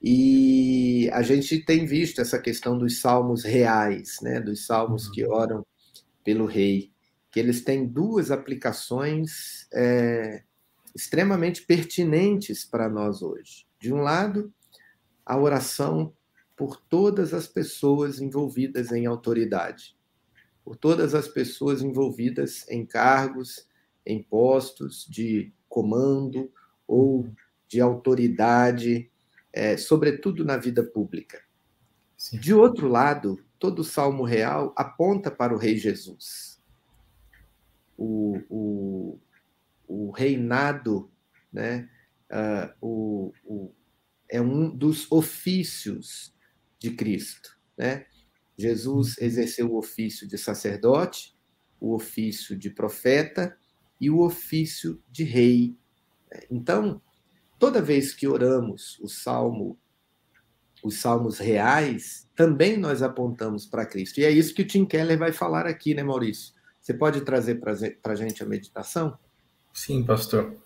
E 0.00 1.10
a 1.12 1.20
gente 1.20 1.58
tem 1.66 1.84
visto 1.84 2.22
essa 2.22 2.38
questão 2.38 2.78
dos 2.78 2.98
salmos 2.98 3.44
reais, 3.44 4.20
né? 4.22 4.40
dos 4.40 4.64
salmos 4.64 5.10
que 5.10 5.26
oram 5.26 5.66
pelo 6.28 6.44
rei, 6.44 6.92
que 7.30 7.40
eles 7.40 7.64
têm 7.64 7.86
duas 7.86 8.30
aplicações 8.30 9.66
é, 9.72 10.42
extremamente 10.94 11.62
pertinentes 11.62 12.66
para 12.66 12.86
nós 12.86 13.22
hoje. 13.22 13.66
De 13.80 13.94
um 13.94 14.02
lado, 14.02 14.52
a 15.24 15.38
oração 15.38 16.12
por 16.54 16.76
todas 16.76 17.32
as 17.32 17.46
pessoas 17.46 18.20
envolvidas 18.20 18.92
em 18.92 19.06
autoridade, 19.06 19.96
por 20.62 20.76
todas 20.76 21.14
as 21.14 21.26
pessoas 21.26 21.80
envolvidas 21.80 22.68
em 22.68 22.84
cargos, 22.84 23.66
em 24.04 24.22
postos 24.22 25.06
de 25.08 25.50
comando 25.66 26.52
ou 26.86 27.26
de 27.66 27.80
autoridade, 27.80 29.10
é, 29.50 29.78
sobretudo 29.78 30.44
na 30.44 30.58
vida 30.58 30.82
pública. 30.82 31.40
Sim. 32.18 32.38
De 32.38 32.52
outro 32.52 32.86
lado, 32.86 33.42
todo 33.58 33.80
o 33.80 33.84
salmo 33.84 34.24
real 34.24 34.72
aponta 34.76 35.30
para 35.30 35.54
o 35.54 35.58
Rei 35.58 35.76
Jesus. 35.76 36.62
O, 37.96 38.38
o, 38.48 39.18
o 39.86 40.10
reinado 40.12 41.10
né, 41.52 41.88
uh, 42.30 42.72
o, 42.80 43.32
o, 43.44 43.74
é 44.28 44.40
um 44.40 44.70
dos 44.70 45.10
ofícios 45.10 46.34
de 46.78 46.92
Cristo. 46.92 47.58
Né? 47.76 48.06
Jesus 48.56 49.16
exerceu 49.18 49.72
o 49.72 49.78
ofício 49.78 50.26
de 50.28 50.38
sacerdote, 50.38 51.36
o 51.80 51.94
ofício 51.94 52.56
de 52.56 52.70
profeta 52.70 53.56
e 54.00 54.10
o 54.10 54.20
ofício 54.20 55.02
de 55.10 55.24
rei. 55.24 55.76
Então, 56.50 57.00
toda 57.58 57.82
vez 57.82 58.12
que 58.12 58.28
oramos 58.28 58.98
o 59.00 59.08
salmo, 59.08 59.78
os 60.82 61.00
salmos 61.00 61.38
reais, 61.38 62.28
também 62.34 62.76
nós 62.76 63.02
apontamos 63.02 63.66
para 63.66 63.86
Cristo. 63.86 64.20
E 64.20 64.24
é 64.24 64.30
isso 64.30 64.54
que 64.54 64.62
o 64.62 64.66
Tim 64.66 64.84
Keller 64.84 65.18
vai 65.18 65.32
falar 65.32 65.66
aqui, 65.66 65.94
né, 65.94 66.02
Maurício? 66.02 66.54
Você 66.80 66.94
pode 66.94 67.20
trazer 67.22 67.56
para 67.56 68.12
a 68.12 68.14
gente 68.14 68.42
a 68.42 68.46
meditação? 68.46 69.18
Sim, 69.72 70.04
pastor. 70.04 70.56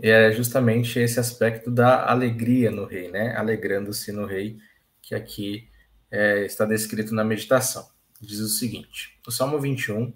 E 0.00 0.08
é 0.08 0.32
justamente 0.32 0.98
esse 0.98 1.18
aspecto 1.18 1.70
da 1.70 2.10
alegria 2.10 2.70
no 2.70 2.86
rei, 2.86 3.10
né? 3.10 3.36
Alegrando-se 3.36 4.12
no 4.12 4.26
rei, 4.26 4.58
que 5.00 5.14
aqui 5.14 5.68
é, 6.10 6.44
está 6.44 6.64
descrito 6.64 7.14
na 7.14 7.24
meditação. 7.24 7.88
Diz 8.20 8.38
o 8.38 8.48
seguinte: 8.48 9.18
o 9.26 9.30
Salmo 9.30 9.58
21 9.58 10.12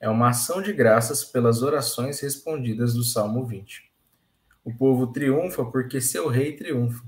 é 0.00 0.08
uma 0.08 0.30
ação 0.30 0.62
de 0.62 0.72
graças 0.72 1.24
pelas 1.24 1.62
orações 1.62 2.20
respondidas 2.20 2.94
do 2.94 3.04
Salmo 3.04 3.44
20. 3.44 3.90
O 4.64 4.74
povo 4.74 5.08
triunfa 5.08 5.64
porque 5.64 6.00
seu 6.00 6.28
rei 6.28 6.56
triunfa. 6.56 7.04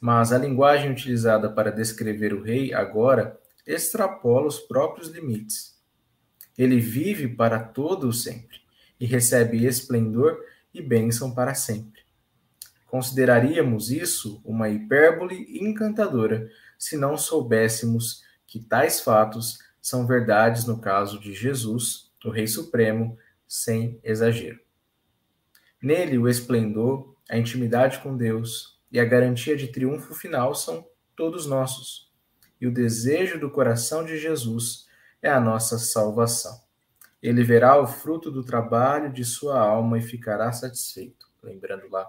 Mas 0.00 0.32
a 0.32 0.38
linguagem 0.38 0.90
utilizada 0.90 1.50
para 1.50 1.72
descrever 1.72 2.32
o 2.32 2.42
rei 2.42 2.72
agora 2.72 3.38
extrapola 3.66 4.46
os 4.46 4.58
próprios 4.58 5.08
limites. 5.08 5.76
Ele 6.56 6.80
vive 6.80 7.28
para 7.28 7.60
todo 7.60 8.08
o 8.08 8.12
sempre 8.12 8.60
e 8.98 9.06
recebe 9.06 9.66
esplendor 9.66 10.38
e 10.72 10.80
bênção 10.80 11.34
para 11.34 11.54
sempre. 11.54 12.02
Consideraríamos 12.86 13.90
isso 13.90 14.40
uma 14.44 14.68
hipérbole 14.68 15.46
encantadora 15.60 16.50
se 16.78 16.96
não 16.96 17.16
soubéssemos 17.16 18.22
que 18.46 18.60
tais 18.60 19.00
fatos 19.00 19.58
são 19.80 20.06
verdades 20.06 20.64
no 20.64 20.80
caso 20.80 21.20
de 21.20 21.34
Jesus, 21.34 22.10
o 22.24 22.30
Rei 22.30 22.46
Supremo, 22.46 23.18
sem 23.46 23.98
exagero. 24.02 24.60
Nele, 25.80 26.18
o 26.18 26.28
esplendor, 26.28 27.14
a 27.28 27.36
intimidade 27.36 27.98
com 28.00 28.16
Deus 28.16 28.77
e 28.90 28.98
a 28.98 29.04
garantia 29.04 29.56
de 29.56 29.68
triunfo 29.68 30.14
final 30.14 30.54
são 30.54 30.86
todos 31.14 31.46
nossos. 31.46 32.10
E 32.60 32.66
o 32.66 32.72
desejo 32.72 33.38
do 33.38 33.50
coração 33.50 34.04
de 34.04 34.18
Jesus 34.18 34.86
é 35.22 35.30
a 35.30 35.40
nossa 35.40 35.78
salvação. 35.78 36.60
Ele 37.22 37.42
verá 37.42 37.80
o 37.80 37.86
fruto 37.86 38.30
do 38.30 38.44
trabalho 38.44 39.12
de 39.12 39.24
sua 39.24 39.60
alma 39.60 39.98
e 39.98 40.02
ficará 40.02 40.52
satisfeito. 40.52 41.26
Lembrando 41.42 41.88
lá 41.88 42.06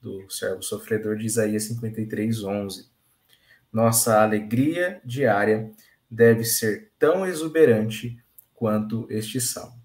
do 0.00 0.28
servo 0.30 0.62
sofredor 0.62 1.16
de 1.16 1.26
Isaías 1.26 1.64
53, 1.64 2.42
11. 2.42 2.90
Nossa 3.72 4.22
alegria 4.22 5.00
diária 5.04 5.70
deve 6.10 6.44
ser 6.44 6.92
tão 6.98 7.26
exuberante 7.26 8.18
quanto 8.54 9.06
este 9.10 9.40
salmo. 9.40 9.76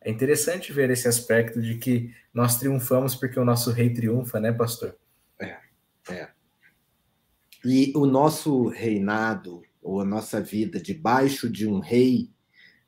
É 0.00 0.10
interessante 0.10 0.72
ver 0.72 0.88
esse 0.90 1.06
aspecto 1.06 1.60
de 1.60 1.76
que 1.76 2.14
nós 2.32 2.56
triunfamos 2.58 3.14
porque 3.14 3.38
o 3.38 3.44
nosso 3.44 3.70
rei 3.70 3.92
triunfa, 3.92 4.40
né, 4.40 4.50
pastor? 4.50 4.96
E 7.64 7.92
o 7.94 8.06
nosso 8.06 8.68
reinado, 8.68 9.62
ou 9.82 10.00
a 10.00 10.04
nossa 10.04 10.40
vida 10.40 10.80
debaixo 10.80 11.48
de 11.48 11.66
um 11.66 11.78
rei, 11.78 12.30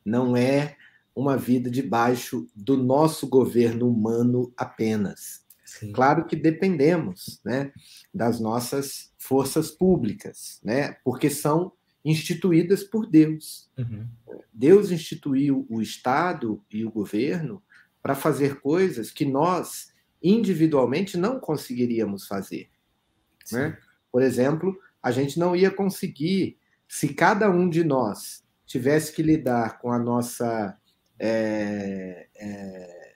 não 0.04 0.37
é 0.37 0.76
uma 1.14 1.37
vida 1.37 1.70
debaixo 1.70 2.46
do 2.54 2.76
nosso 2.76 3.26
governo 3.26 3.88
humano 3.88 4.52
apenas. 4.56 5.42
Sim. 5.64 5.92
Claro 5.92 6.26
que 6.26 6.37
dependemos 6.37 7.40
né, 7.44 7.72
das 8.12 8.40
nossas 8.40 9.12
forças 9.18 9.70
públicas, 9.70 10.61
né, 10.62 10.92
porque 11.04 11.30
são 11.30 11.72
instituídas 12.04 12.82
por 12.82 13.06
Deus. 13.06 13.70
Uhum. 13.78 14.06
Deus 14.52 14.90
instituiu 14.90 15.66
o 15.70 15.80
Estado 15.80 16.62
e 16.70 16.85
o 16.85 16.90
governo 16.90 17.62
para 18.02 18.14
fazer 18.14 18.61
coisas 18.61 19.11
que 19.11 19.24
nós 19.24 19.92
individualmente 20.22 21.16
não 21.16 21.38
conseguiríamos 21.38 22.26
fazer. 22.26 22.68
Né? 23.50 23.78
Por 24.12 24.22
exemplo, 24.22 24.79
a 25.03 25.11
gente 25.11 25.38
não 25.38 25.57
ia 25.57 25.70
conseguir, 25.70 26.59
se 26.87 27.14
cada 27.14 27.51
um 27.51 27.68
de 27.68 27.83
nós 27.83 28.44
tivesse 28.66 29.12
que 29.12 29.22
lidar 29.22 29.79
com 29.81 29.90
a 29.90 29.98
nossa 29.98 30.77
é, 31.18 32.27
é, 32.37 33.14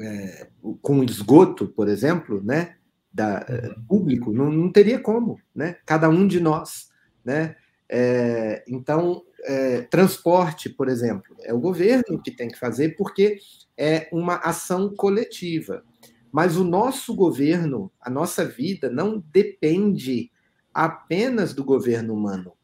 é, 0.00 0.48
com 0.80 1.02
esgoto, 1.04 1.68
por 1.68 1.88
exemplo, 1.88 2.42
né, 2.42 2.76
da, 3.12 3.46
uhum. 3.48 3.84
público, 3.84 4.32
não, 4.32 4.50
não, 4.50 4.72
teria 4.72 4.98
como, 4.98 5.38
né? 5.54 5.76
Cada 5.84 6.08
um 6.08 6.26
de 6.26 6.40
nós, 6.40 6.88
né? 7.24 7.56
É, 7.88 8.64
então, 8.66 9.22
é, 9.44 9.82
transporte, 9.82 10.70
por 10.70 10.88
exemplo, 10.88 11.36
é 11.40 11.52
o 11.52 11.60
governo 11.60 12.22
que 12.22 12.30
tem 12.30 12.48
que 12.48 12.58
fazer 12.58 12.96
porque 12.96 13.38
é 13.76 14.08
uma 14.10 14.36
ação 14.36 14.94
coletiva. 14.94 15.84
Mas 16.32 16.56
o 16.56 16.64
nosso 16.64 17.14
governo, 17.14 17.92
a 18.00 18.08
nossa 18.08 18.42
vida, 18.42 18.90
não 18.90 19.22
depende 19.30 20.32
apenas 20.72 21.52
do 21.52 21.62
governo 21.62 22.14
humano. 22.14 22.54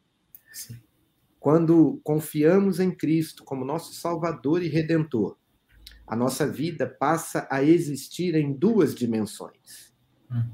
Sim. 0.51 0.81
Quando 1.39 2.01
confiamos 2.03 2.79
em 2.79 2.91
Cristo 2.91 3.43
como 3.43 3.63
nosso 3.63 3.93
Salvador 3.93 4.63
e 4.63 4.67
Redentor, 4.67 5.37
a 6.07 6.15
nossa 6.15 6.47
vida 6.47 6.87
passa 6.87 7.47
a 7.51 7.63
existir 7.63 8.33
em 8.33 8.51
duas 8.51 8.95
dimensões: 8.95 9.93
uhum. 10.31 10.49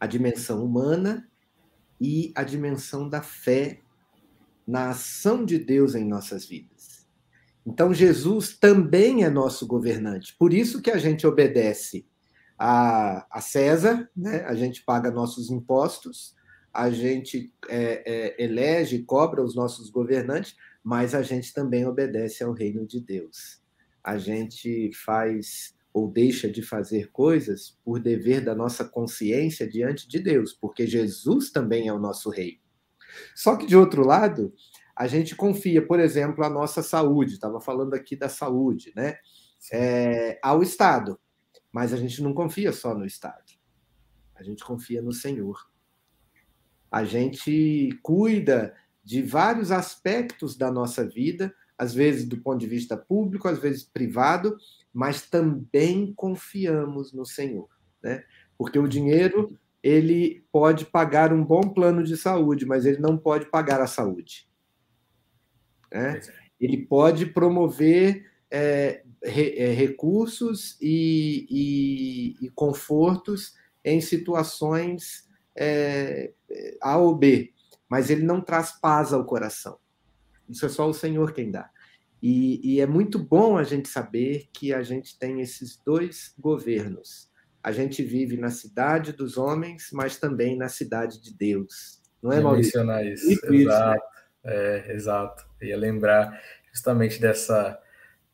a 0.00 0.06
dimensão 0.06 0.64
humana 0.64 1.30
e 2.00 2.32
a 2.34 2.42
dimensão 2.42 3.08
da 3.08 3.22
fé 3.22 3.80
na 4.66 4.90
ação 4.90 5.44
de 5.44 5.58
Deus 5.58 5.94
em 5.94 6.04
nossas 6.04 6.44
vidas. 6.44 7.06
Então, 7.64 7.94
Jesus 7.94 8.58
também 8.58 9.24
é 9.24 9.30
nosso 9.30 9.66
governante. 9.66 10.34
Por 10.36 10.52
isso 10.52 10.82
que 10.82 10.90
a 10.90 10.98
gente 10.98 11.26
obedece 11.26 12.06
a, 12.66 13.26
a 13.30 13.42
César, 13.42 14.08
né? 14.16 14.42
a 14.46 14.54
gente 14.54 14.82
paga 14.82 15.10
nossos 15.10 15.50
impostos, 15.50 16.34
a 16.72 16.90
gente 16.90 17.52
é, 17.68 18.02
é, 18.38 18.42
elege, 18.42 19.02
cobra 19.02 19.44
os 19.44 19.54
nossos 19.54 19.90
governantes, 19.90 20.56
mas 20.82 21.14
a 21.14 21.20
gente 21.20 21.52
também 21.52 21.86
obedece 21.86 22.42
ao 22.42 22.54
reino 22.54 22.86
de 22.86 23.00
Deus. 23.00 23.60
A 24.02 24.16
gente 24.16 24.90
faz 24.94 25.74
ou 25.92 26.10
deixa 26.10 26.48
de 26.48 26.62
fazer 26.62 27.10
coisas 27.12 27.78
por 27.84 28.00
dever 28.00 28.42
da 28.42 28.54
nossa 28.54 28.82
consciência 28.82 29.68
diante 29.68 30.08
de 30.08 30.18
Deus, 30.18 30.54
porque 30.54 30.86
Jesus 30.86 31.50
também 31.50 31.88
é 31.88 31.92
o 31.92 31.98
nosso 31.98 32.30
rei. 32.30 32.60
Só 33.34 33.56
que, 33.56 33.66
de 33.66 33.76
outro 33.76 34.06
lado, 34.06 34.54
a 34.96 35.06
gente 35.06 35.36
confia, 35.36 35.86
por 35.86 36.00
exemplo, 36.00 36.42
a 36.42 36.48
nossa 36.48 36.82
saúde, 36.82 37.34
estava 37.34 37.60
falando 37.60 37.92
aqui 37.92 38.16
da 38.16 38.30
saúde, 38.30 38.90
né? 38.96 39.18
É, 39.70 40.38
ao 40.42 40.62
Estado, 40.62 41.18
mas 41.74 41.92
a 41.92 41.96
gente 41.96 42.22
não 42.22 42.32
confia 42.32 42.72
só 42.72 42.94
no 42.94 43.04
Estado, 43.04 43.52
a 44.34 44.42
gente 44.42 44.64
confia 44.64 45.02
no 45.02 45.12
Senhor 45.12 45.74
a 46.94 47.02
gente 47.02 47.88
cuida 48.04 48.72
de 49.02 49.20
vários 49.20 49.72
aspectos 49.72 50.56
da 50.56 50.70
nossa 50.70 51.04
vida, 51.04 51.52
às 51.76 51.92
vezes 51.92 52.24
do 52.24 52.36
ponto 52.36 52.60
de 52.60 52.68
vista 52.68 52.96
público, 52.96 53.48
às 53.48 53.58
vezes 53.58 53.82
privado, 53.82 54.56
mas 54.92 55.28
também 55.28 56.14
confiamos 56.14 57.12
no 57.12 57.26
Senhor, 57.26 57.68
né? 58.00 58.22
Porque 58.56 58.78
o 58.78 58.86
dinheiro 58.86 59.58
ele 59.82 60.46
pode 60.52 60.86
pagar 60.86 61.32
um 61.32 61.44
bom 61.44 61.62
plano 61.62 62.04
de 62.04 62.16
saúde, 62.16 62.64
mas 62.64 62.86
ele 62.86 62.98
não 62.98 63.18
pode 63.18 63.46
pagar 63.46 63.80
a 63.80 63.88
saúde. 63.88 64.48
Né? 65.92 66.18
É. 66.18 66.20
Ele 66.60 66.86
pode 66.86 67.26
promover 67.26 68.30
é, 68.48 69.03
re, 69.24 69.54
é, 69.56 69.72
recursos 69.72 70.76
e, 70.80 71.46
e, 71.50 72.46
e 72.46 72.50
confortos 72.50 73.54
em 73.84 74.00
situações 74.00 75.28
é, 75.56 76.32
A 76.80 76.96
ou 76.98 77.14
B, 77.14 77.52
mas 77.88 78.10
ele 78.10 78.22
não 78.22 78.40
traz 78.40 78.72
paz 78.72 79.12
ao 79.12 79.24
coração. 79.24 79.78
Isso 80.48 80.66
é 80.66 80.68
só 80.68 80.88
o 80.88 80.94
Senhor 80.94 81.32
quem 81.32 81.50
dá. 81.50 81.70
E, 82.22 82.76
e, 82.76 82.80
é 82.80 82.86
muito 82.86 83.18
bom 83.18 83.58
a 83.58 83.62
gente 83.62 83.88
saber 83.88 84.48
que 84.50 84.72
a 84.72 84.82
gente 84.82 85.18
tem 85.18 85.42
esses 85.42 85.78
dois 85.84 86.34
governos. 86.38 87.28
A 87.62 87.70
gente 87.70 88.02
vive 88.02 88.38
na 88.38 88.50
cidade 88.50 89.12
dos 89.12 89.36
homens, 89.36 89.90
mas 89.92 90.16
também 90.18 90.56
na 90.56 90.68
cidade 90.68 91.20
de 91.22 91.34
Deus. 91.34 92.00
Não 92.22 92.32
é, 92.32 92.40
Maurício? 92.40 92.78
mencionar 92.78 93.06
isso. 93.06 93.26
Muito 93.26 93.54
exato. 93.54 93.96
Isso, 93.96 94.44
né? 94.44 94.54
É, 94.54 94.92
exato. 94.94 95.46
Ia 95.60 95.76
lembrar 95.76 96.42
justamente 96.72 97.20
dessa, 97.20 97.78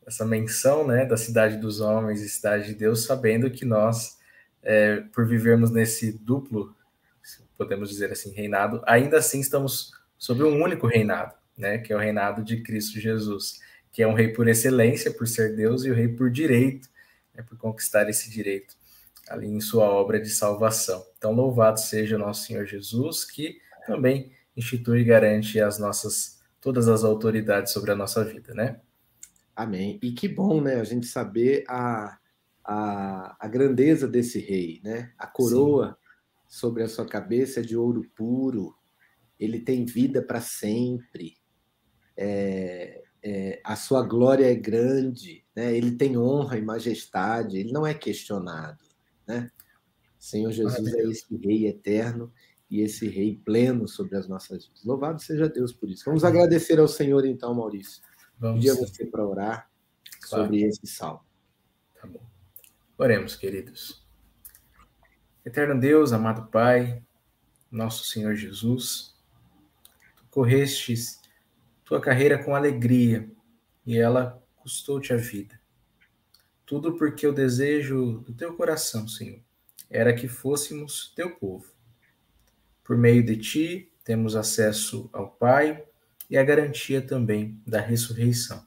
dessa 0.03 0.25
menção 0.25 0.85
né, 0.85 1.05
da 1.05 1.17
cidade 1.17 1.57
dos 1.57 1.79
homens 1.79 2.21
e 2.21 2.29
cidade 2.29 2.67
de 2.67 2.75
Deus, 2.75 3.03
sabendo 3.03 3.49
que 3.51 3.65
nós, 3.65 4.17
é, 4.63 5.01
por 5.13 5.25
vivermos 5.27 5.71
nesse 5.71 6.11
duplo, 6.11 6.75
podemos 7.57 7.89
dizer 7.89 8.11
assim, 8.11 8.31
reinado, 8.31 8.81
ainda 8.85 9.17
assim 9.17 9.39
estamos 9.39 9.91
sob 10.17 10.43
um 10.43 10.61
único 10.61 10.87
reinado, 10.87 11.35
né, 11.57 11.77
que 11.77 11.93
é 11.93 11.95
o 11.95 11.99
reinado 11.99 12.43
de 12.43 12.61
Cristo 12.61 12.99
Jesus 12.99 13.59
que 13.91 14.01
é 14.01 14.07
um 14.07 14.13
rei 14.13 14.29
por 14.29 14.47
excelência, 14.47 15.11
por 15.11 15.27
ser 15.27 15.55
Deus, 15.55 15.83
e 15.83 15.91
o 15.91 15.93
rei 15.93 16.07
por 16.07 16.29
direito, 16.29 16.87
né, 17.35 17.43
por 17.43 17.57
conquistar 17.57 18.09
esse 18.09 18.29
direito 18.29 18.75
ali 19.29 19.47
em 19.47 19.59
sua 19.59 19.85
obra 19.85 20.19
de 20.19 20.29
salvação. 20.29 21.05
Então, 21.17 21.33
louvado 21.33 21.79
seja 21.79 22.15
o 22.15 22.19
nosso 22.19 22.45
Senhor 22.45 22.65
Jesus, 22.65 23.23
que 23.23 23.59
também 23.85 24.31
institui 24.55 25.01
e 25.01 25.03
garante 25.03 25.59
as 25.59 25.77
nossas 25.77 26.39
todas 26.59 26.87
as 26.87 27.03
autoridades 27.03 27.71
sobre 27.73 27.91
a 27.91 27.95
nossa 27.95 28.23
vida, 28.23 28.53
né? 28.53 28.79
Amém. 29.55 29.99
E 30.01 30.11
que 30.11 30.27
bom, 30.27 30.61
né, 30.61 30.75
a 30.75 30.83
gente 30.83 31.05
saber 31.07 31.63
a, 31.67 32.17
a, 32.63 33.35
a 33.39 33.47
grandeza 33.47 34.07
desse 34.07 34.39
rei, 34.39 34.79
né? 34.83 35.11
A 35.17 35.27
coroa 35.27 35.89
Sim. 35.89 35.95
sobre 36.47 36.83
a 36.83 36.87
sua 36.87 37.05
cabeça 37.05 37.59
é 37.59 37.63
de 37.63 37.75
ouro 37.75 38.09
puro, 38.15 38.75
ele 39.39 39.59
tem 39.59 39.85
vida 39.85 40.21
para 40.21 40.39
sempre. 40.39 41.35
É, 42.15 43.01
é, 43.23 43.61
a 43.63 43.75
sua 43.75 44.03
glória 44.03 44.45
é 44.45 44.55
grande, 44.55 45.45
né? 45.55 45.75
ele 45.75 45.91
tem 45.91 46.17
honra 46.17 46.57
e 46.57 46.61
majestade, 46.61 47.57
ele 47.57 47.71
não 47.71 47.85
é 47.85 47.93
questionado. 47.93 48.83
Né? 49.27 49.49
Senhor 50.19 50.51
Jesus 50.51 50.93
é 50.93 51.01
esse 51.03 51.35
Rei 51.37 51.67
eterno 51.67 52.31
e 52.69 52.81
esse 52.81 53.07
Rei 53.07 53.39
pleno 53.43 53.87
sobre 53.87 54.15
as 54.15 54.27
nossas 54.27 54.65
vidas. 54.65 54.83
Louvado 54.83 55.21
seja 55.21 55.49
Deus 55.49 55.73
por 55.73 55.89
isso. 55.89 56.05
Vamos 56.05 56.23
agradecer 56.23 56.79
ao 56.79 56.87
Senhor, 56.87 57.25
então, 57.25 57.53
Maurício. 57.53 58.01
Vamos 58.41 58.65
Pedir 58.65 58.71
a 58.71 58.73
você 58.73 59.05
para 59.05 59.23
orar 59.23 59.69
claro. 60.19 60.45
sobre 60.45 60.63
esse 60.63 60.87
salmo. 60.87 61.23
Tá 61.93 62.07
bom. 62.07 62.25
Oremos, 62.97 63.35
queridos. 63.35 64.03
Eterno 65.45 65.79
Deus, 65.79 66.11
amado 66.11 66.49
Pai, 66.49 67.03
nosso 67.69 68.03
Senhor 68.03 68.33
Jesus, 68.33 69.15
tu 70.15 70.25
correstes 70.31 71.21
tua 71.85 72.01
carreira 72.01 72.43
com 72.43 72.55
alegria 72.55 73.29
e 73.85 73.95
ela 73.95 74.43
custou-te 74.55 75.13
a 75.13 75.17
vida. 75.17 75.61
Tudo 76.65 76.97
porque 76.97 77.27
o 77.27 77.33
desejo 77.33 78.21
do 78.25 78.33
teu 78.33 78.55
coração, 78.55 79.07
Senhor, 79.07 79.39
era 79.87 80.15
que 80.15 80.27
fôssemos 80.27 81.13
teu 81.15 81.35
povo. 81.35 81.71
Por 82.83 82.97
meio 82.97 83.23
de 83.23 83.37
ti, 83.37 83.93
temos 84.03 84.35
acesso 84.35 85.11
ao 85.13 85.29
Pai 85.29 85.85
e 86.31 86.37
a 86.37 86.43
garantia 86.43 86.99
também 86.99 87.61
da 87.67 87.79
ressurreição. 87.79 88.65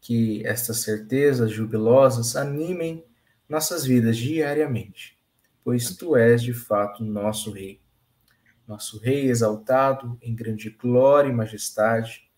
Que 0.00 0.44
estas 0.44 0.78
certezas 0.78 1.52
jubilosas 1.52 2.34
animem 2.34 3.04
nossas 3.48 3.84
vidas 3.84 4.16
diariamente, 4.16 5.16
pois 5.62 5.94
tu 5.94 6.16
és 6.16 6.42
de 6.42 6.52
fato 6.52 7.04
nosso 7.04 7.52
Rei 7.52 7.82
nosso 8.66 8.98
Rei 8.98 9.28
exaltado 9.28 10.18
em 10.22 10.34
grande 10.34 10.70
glória 10.70 11.28
e 11.28 11.34
majestade, 11.34 12.28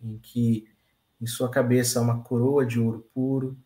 em 0.00 0.18
que 0.18 0.68
em 1.20 1.26
sua 1.26 1.50
cabeça 1.50 1.98
há 1.98 2.02
uma 2.02 2.22
coroa 2.22 2.64
de 2.64 2.78
ouro 2.78 3.06
puro, 3.12 3.58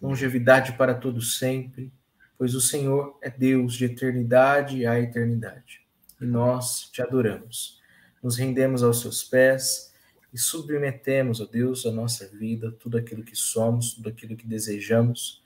longevidade 0.00 0.72
para 0.72 0.94
todo 0.94 1.20
sempre, 1.20 1.92
pois 2.36 2.54
o 2.54 2.60
Senhor 2.60 3.18
é 3.22 3.30
Deus 3.30 3.74
de 3.74 3.84
eternidade 3.84 4.86
a 4.86 4.98
eternidade. 4.98 5.86
E 6.20 6.24
nós 6.24 6.90
te 6.90 7.02
adoramos. 7.02 7.80
Nos 8.24 8.38
rendemos 8.38 8.82
aos 8.82 9.02
seus 9.02 9.22
pés 9.22 9.92
e 10.32 10.38
submetemos, 10.38 11.42
ó 11.42 11.44
Deus, 11.44 11.84
a 11.84 11.92
nossa 11.92 12.26
vida, 12.26 12.72
tudo 12.72 12.96
aquilo 12.96 13.22
que 13.22 13.36
somos, 13.36 13.92
tudo 13.92 14.08
aquilo 14.08 14.34
que 14.34 14.46
desejamos, 14.46 15.44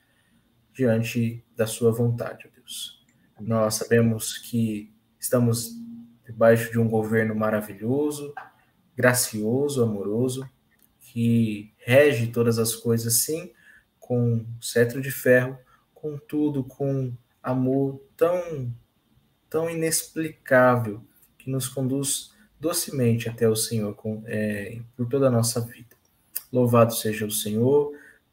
diante 0.73 1.45
da 1.57 1.67
sua 1.67 1.91
vontade, 1.91 2.47
ó 2.47 2.55
Deus. 2.55 3.05
Nós 3.41 3.75
sabemos 3.75 4.39
que 4.39 4.95
estamos 5.19 5.73
debaixo 6.25 6.71
de 6.71 6.79
um 6.79 6.89
governo 6.89 7.35
maravilhoso, 7.35 8.33
gracioso, 8.95 9.83
amoroso, 9.83 10.49
que 11.01 11.75
rege 11.79 12.29
todas 12.29 12.61
as 12.61 12.77
coisas, 12.77 13.25
sim, 13.25 13.53
com 13.99 14.47
cetro 14.61 15.03
de 15.03 15.11
ferro, 15.11 15.59
contudo 15.93 16.63
com 16.63 17.13
amor 17.43 18.01
tão, 18.17 18.73
tão 19.51 19.69
inexplicável 19.69 21.05
que 21.37 21.51
nos 21.51 21.67
conduz 21.67 22.38
docemente 22.61 23.29
até 23.29 23.49
o 23.49 23.57
Senhor 23.57 23.95
com, 23.95 24.23
é, 24.27 24.81
por 24.97 25.09
toda 25.09 25.29
a 25.29 25.31
nossa 25.31 25.61
vida. 25.61 25.97
Louvado 26.53 26.95
seja 26.95 27.27
o 27.27 27.31
Senhor, 27.31 27.93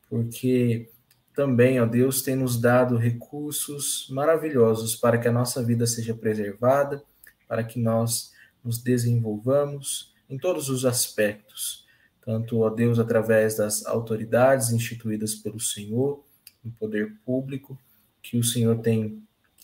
porque 0.10 0.90
também, 1.36 1.80
ó 1.82 1.86
Deus, 1.86 2.22
tem 2.22 2.36
nos 2.36 2.60
dado 2.60 2.98
recursos 2.98 4.08
maravilhosos 4.10 4.96
para 4.96 5.18
que 5.18 5.28
a 5.28 5.32
nossa 5.32 5.62
vida 5.62 5.86
seja 5.86 6.14
preservada 6.14 7.04
para 7.48 7.64
que 7.64 7.80
nós 7.80 8.34
nos 8.64 8.82
desenvolvamos 8.82 10.14
em 10.30 10.38
todos 10.38 10.70
os 10.70 10.86
aspectos, 10.86 11.86
tanto, 12.24 12.62
ó 12.62 12.70
Deus, 12.70 12.98
através 12.98 13.58
das 13.58 13.86
autoridades 13.86 14.72
instituídas 14.72 15.36
pelo 15.36 15.60
Senhor, 15.60 16.24
no 16.64 16.72
poder 16.72 17.14
público, 17.24 17.78
que 18.24 18.38
o 18.38 18.44
Senhor 18.44 18.80
tem 18.80 19.22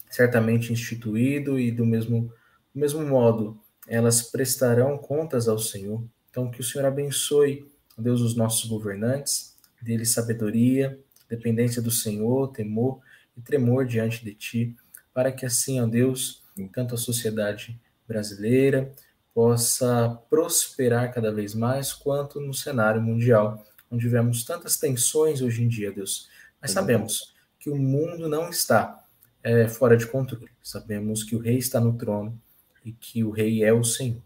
certamente 0.10 0.71
instituído 0.71 1.60
e 1.60 1.71
do 1.71 1.86
mesmo, 1.86 2.32
do 2.74 2.80
mesmo 2.80 3.04
modo 3.04 3.60
elas 3.87 4.21
prestarão 4.21 4.97
contas 4.97 5.47
ao 5.47 5.59
Senhor. 5.59 6.03
Então, 6.29 6.49
que 6.49 6.61
o 6.61 6.63
Senhor 6.63 6.85
abençoe, 6.85 7.69
Deus, 7.97 8.21
os 8.21 8.35
nossos 8.35 8.69
governantes, 8.69 9.55
dele 9.81 10.05
sabedoria, 10.05 10.99
dependência 11.29 11.81
do 11.81 11.91
Senhor, 11.91 12.51
temor 12.51 12.99
e 13.37 13.41
tremor 13.41 13.85
diante 13.85 14.23
de 14.23 14.33
Ti, 14.33 14.75
para 15.13 15.31
que 15.31 15.45
assim, 15.45 15.81
ó 15.81 15.85
Deus, 15.85 16.41
tanto 16.73 16.95
a 16.95 16.97
sociedade 16.97 17.79
brasileira 18.07 18.91
possa 19.33 20.19
prosperar 20.29 21.13
cada 21.13 21.31
vez 21.31 21.55
mais, 21.55 21.93
quanto 21.93 22.39
no 22.39 22.53
cenário 22.53 23.01
mundial, 23.01 23.65
onde 23.89 24.07
vemos 24.07 24.43
tantas 24.43 24.77
tensões 24.77 25.41
hoje 25.41 25.63
em 25.63 25.67
dia, 25.67 25.91
Deus. 25.91 26.29
Mas 26.61 26.71
sabemos 26.71 27.33
que 27.59 27.69
o 27.69 27.75
mundo 27.75 28.27
não 28.27 28.49
está 28.49 29.03
é, 29.43 29.67
fora 29.67 29.95
de 29.95 30.05
controle. 30.05 30.49
Sabemos 30.61 31.23
que 31.23 31.35
o 31.35 31.39
Rei 31.39 31.57
está 31.57 31.79
no 31.79 31.97
trono 31.97 32.39
e 32.83 32.91
que 32.91 33.23
o 33.23 33.31
Rei 33.31 33.63
é 33.63 33.73
o 33.73 33.83
Senhor. 33.83 34.21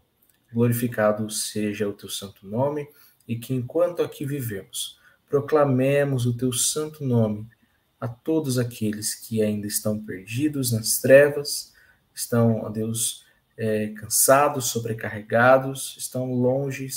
Glorificado 0.52 1.28
seja 1.30 1.88
o 1.88 1.92
teu 1.92 2.08
santo 2.08 2.46
nome 2.46 2.88
e 3.26 3.36
que 3.36 3.52
enquanto 3.52 4.02
aqui 4.02 4.24
vivemos, 4.24 4.98
proclamemos 5.28 6.26
o 6.26 6.36
teu 6.36 6.52
santo 6.52 7.04
nome 7.04 7.46
a 8.00 8.06
todos 8.06 8.58
aqueles 8.58 9.14
que 9.14 9.42
ainda 9.42 9.66
estão 9.66 9.98
perdidos 9.98 10.72
nas 10.72 10.98
trevas 10.98 11.74
estão, 12.16 12.62
ó 12.62 12.70
Deus, 12.70 13.24
é, 13.56 13.88
cansados, 13.88 14.66
sobrecarregados, 14.66 15.94
estão 15.98 16.32
longe, 16.32 16.88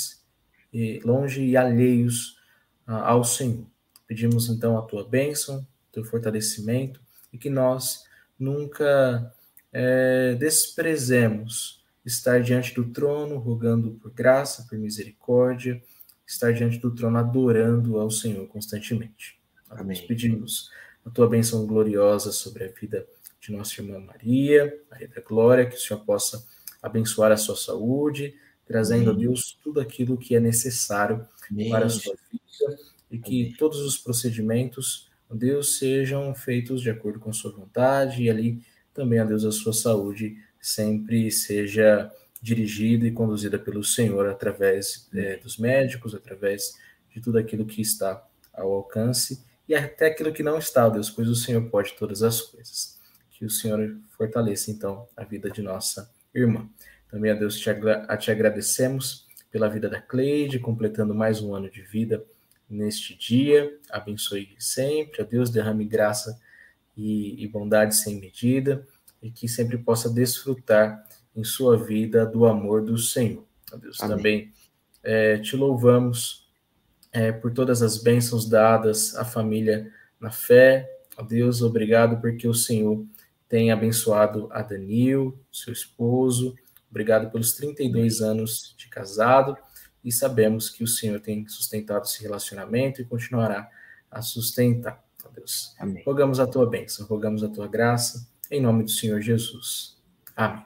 longe 1.04 1.44
e 1.44 1.56
alheios 1.56 2.38
ao 2.86 3.22
Senhor. 3.22 3.66
Pedimos 4.06 4.48
então 4.48 4.78
a 4.78 4.82
tua 4.82 5.06
bênção, 5.06 5.66
teu 5.92 6.04
fortalecimento 6.04 7.00
e 7.32 7.38
que 7.38 7.50
nós 7.50 8.04
nunca 8.38 9.32
é, 9.72 10.34
desprezemos 10.34 11.82
estar 12.04 12.40
diante 12.42 12.74
do 12.74 12.84
trono, 12.84 13.38
rogando 13.38 13.92
por 13.92 14.10
graça, 14.10 14.66
por 14.68 14.78
misericórdia, 14.78 15.82
estar 16.26 16.52
diante 16.52 16.78
do 16.78 16.90
trono 16.94 17.18
adorando 17.18 17.98
ao 17.98 18.10
Senhor 18.10 18.46
constantemente. 18.48 19.38
Amém. 19.68 19.96
Nós 19.96 20.06
pedimos 20.06 20.70
a 21.04 21.10
tua 21.10 21.28
bênção 21.28 21.66
gloriosa 21.66 22.32
sobre 22.32 22.64
a 22.64 22.68
vida 22.68 23.06
de 23.40 23.52
nossa 23.52 23.80
irmã 23.80 23.98
Maria, 23.98 24.78
Maria 24.90 25.08
da 25.08 25.20
Glória, 25.20 25.66
que 25.66 25.76
o 25.76 25.78
Senhor 25.78 26.04
possa 26.04 26.44
abençoar 26.82 27.32
a 27.32 27.36
sua 27.36 27.56
saúde, 27.56 28.34
trazendo 28.66 29.10
Amém. 29.10 29.24
a 29.24 29.28
Deus 29.28 29.58
tudo 29.62 29.80
aquilo 29.80 30.16
que 30.16 30.34
é 30.34 30.40
necessário 30.40 31.26
Amém. 31.50 31.70
para 31.70 31.86
a 31.86 31.90
sua 31.90 32.14
vida 32.30 32.78
e 33.10 33.18
que 33.18 33.42
Amém. 33.42 33.56
todos 33.56 33.80
os 33.80 33.98
procedimentos, 33.98 35.08
Deus, 35.32 35.78
sejam 35.78 36.34
feitos 36.34 36.82
de 36.82 36.90
acordo 36.90 37.20
com 37.20 37.30
a 37.30 37.32
sua 37.32 37.52
vontade 37.52 38.24
e 38.24 38.30
ali 38.30 38.62
também, 39.00 39.18
a 39.18 39.24
Deus, 39.24 39.46
a 39.46 39.50
sua 39.50 39.72
saúde 39.72 40.36
sempre 40.60 41.30
seja 41.30 42.12
dirigida 42.42 43.06
e 43.06 43.10
conduzida 43.10 43.58
pelo 43.58 43.82
Senhor 43.82 44.28
através 44.28 45.08
é, 45.14 45.38
dos 45.38 45.56
médicos, 45.56 46.14
através 46.14 46.78
de 47.08 47.18
tudo 47.18 47.38
aquilo 47.38 47.64
que 47.64 47.80
está 47.80 48.22
ao 48.52 48.70
alcance 48.74 49.42
e 49.66 49.74
até 49.74 50.08
aquilo 50.08 50.34
que 50.34 50.42
não 50.42 50.58
está, 50.58 50.86
Deus, 50.90 51.08
pois 51.08 51.28
o 51.28 51.34
Senhor 51.34 51.62
pode 51.70 51.94
todas 51.94 52.22
as 52.22 52.42
coisas 52.42 52.98
que 53.30 53.42
o 53.46 53.48
Senhor 53.48 53.96
fortaleça, 54.10 54.70
então, 54.70 55.08
a 55.16 55.24
vida 55.24 55.50
de 55.50 55.62
nossa 55.62 56.10
irmã. 56.34 56.68
Também 57.10 57.30
a 57.30 57.34
Deus 57.34 57.58
te, 57.58 57.70
a 57.70 58.16
te 58.18 58.30
agradecemos 58.30 59.26
pela 59.50 59.66
vida 59.66 59.88
da 59.88 59.98
Cleide, 59.98 60.58
completando 60.58 61.14
mais 61.14 61.40
um 61.40 61.54
ano 61.54 61.70
de 61.70 61.80
vida 61.80 62.22
neste 62.68 63.16
dia. 63.16 63.78
Abençoe 63.88 64.54
sempre, 64.58 65.22
a 65.22 65.24
Deus 65.24 65.48
derrame 65.48 65.86
graça 65.86 66.38
e, 66.94 67.42
e 67.42 67.48
bondade 67.48 67.96
sem 67.96 68.20
medida 68.20 68.86
e 69.22 69.30
que 69.30 69.48
sempre 69.48 69.78
possa 69.78 70.08
desfrutar 70.08 71.04
em 71.34 71.44
sua 71.44 71.76
vida 71.76 72.26
do 72.26 72.46
amor 72.46 72.82
do 72.82 72.98
Senhor. 72.98 73.44
A 73.72 73.76
Deus 73.76 74.00
Amém. 74.00 74.16
também 74.16 74.52
é, 75.02 75.38
te 75.38 75.56
louvamos 75.56 76.48
é, 77.12 77.32
por 77.32 77.52
todas 77.52 77.82
as 77.82 77.98
bênçãos 77.98 78.48
dadas 78.48 79.14
à 79.16 79.24
família 79.24 79.90
na 80.18 80.30
fé. 80.30 80.88
A 81.16 81.22
Deus, 81.22 81.62
obrigado 81.62 82.20
porque 82.20 82.48
o 82.48 82.54
Senhor 82.54 83.04
tem 83.48 83.70
abençoado 83.70 84.48
a 84.52 84.62
Danil, 84.62 85.38
seu 85.52 85.72
esposo. 85.72 86.54
Obrigado 86.90 87.30
pelos 87.30 87.52
32 87.54 88.20
anos 88.20 88.74
de 88.76 88.88
casado 88.88 89.56
e 90.02 90.10
sabemos 90.10 90.70
que 90.70 90.82
o 90.82 90.88
Senhor 90.88 91.20
tem 91.20 91.46
sustentado 91.46 92.04
esse 92.04 92.22
relacionamento 92.22 93.00
e 93.00 93.04
continuará 93.04 93.68
a 94.10 94.22
sustentar. 94.22 95.04
Deus. 95.40 95.74
Amém. 95.78 96.02
Rogamos 96.04 96.38
a 96.38 96.46
tua 96.46 96.68
bênção, 96.68 97.06
rogamos 97.06 97.42
a 97.42 97.48
tua 97.48 97.66
graça, 97.66 98.28
em 98.50 98.60
nome 98.60 98.82
do 98.84 98.90
Senhor 98.90 99.20
Jesus. 99.20 99.96
Amém. 100.36 100.64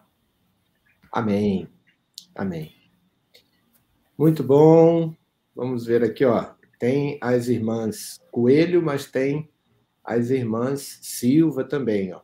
Amém. 1.12 1.68
Amém. 2.34 2.74
Muito 4.16 4.42
bom. 4.42 5.14
Vamos 5.54 5.86
ver 5.86 6.02
aqui, 6.02 6.24
ó. 6.24 6.54
Tem 6.78 7.18
as 7.20 7.48
irmãs 7.48 8.20
Coelho, 8.30 8.82
mas 8.82 9.06
tem 9.06 9.50
as 10.02 10.30
irmãs 10.30 10.98
Silva 11.02 11.64
também, 11.64 12.12
ó. 12.12 12.20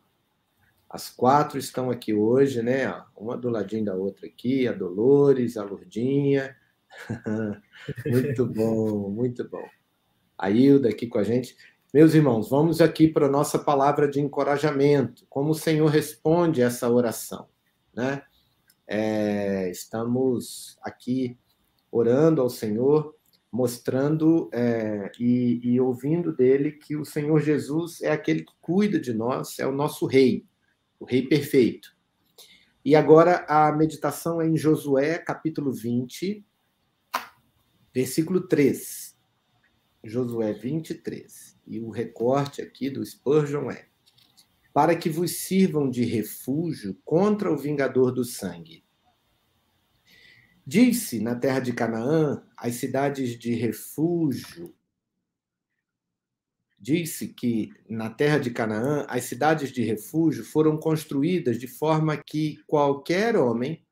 As 0.88 1.09
quatro 1.09 1.57
estão 1.57 1.88
aqui 1.88 2.12
hoje, 2.12 2.62
né? 2.62 2.92
Uma 3.16 3.37
do 3.37 3.49
ladinho 3.49 3.85
da 3.85 3.94
outra 3.94 4.27
aqui, 4.27 4.66
a 4.66 4.73
Dolores, 4.73 5.57
a 5.57 5.62
Lourdinha. 5.62 6.57
muito 8.07 8.44
bom, 8.44 9.09
muito 9.09 9.49
bom. 9.49 9.68
A 10.37 10.51
Hilda 10.51 10.88
aqui 10.88 11.07
com 11.07 11.18
a 11.18 11.23
gente. 11.23 11.57
Meus 11.92 12.14
irmãos, 12.14 12.48
vamos 12.48 12.81
aqui 12.81 13.09
para 13.09 13.26
a 13.26 13.31
nossa 13.31 13.59
palavra 13.59 14.09
de 14.09 14.20
encorajamento. 14.20 15.26
Como 15.29 15.50
o 15.50 15.57
Senhor 15.57 15.88
responde 15.88 16.62
essa 16.62 16.88
oração, 16.88 17.48
né? 17.92 18.22
É, 18.87 19.68
estamos 19.68 20.79
aqui 20.83 21.37
orando 21.90 22.40
ao 22.40 22.48
Senhor, 22.48 23.16
mostrando 23.50 24.48
é, 24.53 25.11
e, 25.18 25.61
e 25.64 25.81
ouvindo 25.81 26.33
dele 26.33 26.70
que 26.70 26.94
o 26.94 27.05
Senhor 27.05 27.40
Jesus 27.40 28.00
é 28.03 28.12
aquele 28.12 28.44
que 28.44 28.55
cuida 28.61 29.00
de 29.00 29.12
nós, 29.12 29.59
é 29.59 29.66
o 29.66 29.72
nosso 29.72 30.07
Rei, 30.07 30.46
o 31.00 31.05
Rei 31.05 31.26
perfeito. 31.26 31.92
E 32.85 32.94
agora 32.94 33.44
a 33.48 33.72
meditação 33.72 34.40
é 34.40 34.46
em 34.46 34.57
Josué, 34.57 35.18
capítulo 35.18 35.72
20, 35.72 36.46
versículo 37.92 38.46
3. 38.46 39.18
Josué 40.05 40.53
23. 40.53 41.50
E 41.66 41.81
o 41.81 41.90
recorte 41.90 42.61
aqui 42.61 42.90
do 42.90 43.05
Spurgeon 43.05 43.70
é: 43.70 43.87
para 44.73 44.96
que 44.96 45.09
vos 45.09 45.38
sirvam 45.38 45.90
de 45.90 46.05
refúgio 46.05 46.96
contra 47.05 47.53
o 47.53 47.57
vingador 47.57 48.12
do 48.12 48.25
sangue. 48.25 48.85
Disse 50.66 51.20
na 51.20 51.35
terra 51.35 51.61
de 51.61 51.73
Canaã 51.73 52.42
as 52.57 52.77
cidades 52.77 53.38
de 53.38 53.55
refúgio. 53.55 54.75
Disse 56.79 57.29
que 57.29 57.70
na 57.88 58.09
terra 58.09 58.38
de 58.38 58.51
Canaã 58.51 59.05
as 59.09 59.25
cidades 59.25 59.73
de 59.73 59.83
refúgio 59.83 60.44
foram 60.44 60.79
construídas 60.79 61.59
de 61.59 61.66
forma 61.66 62.16
que 62.16 62.62
qualquer 62.66 63.37
homem 63.37 63.85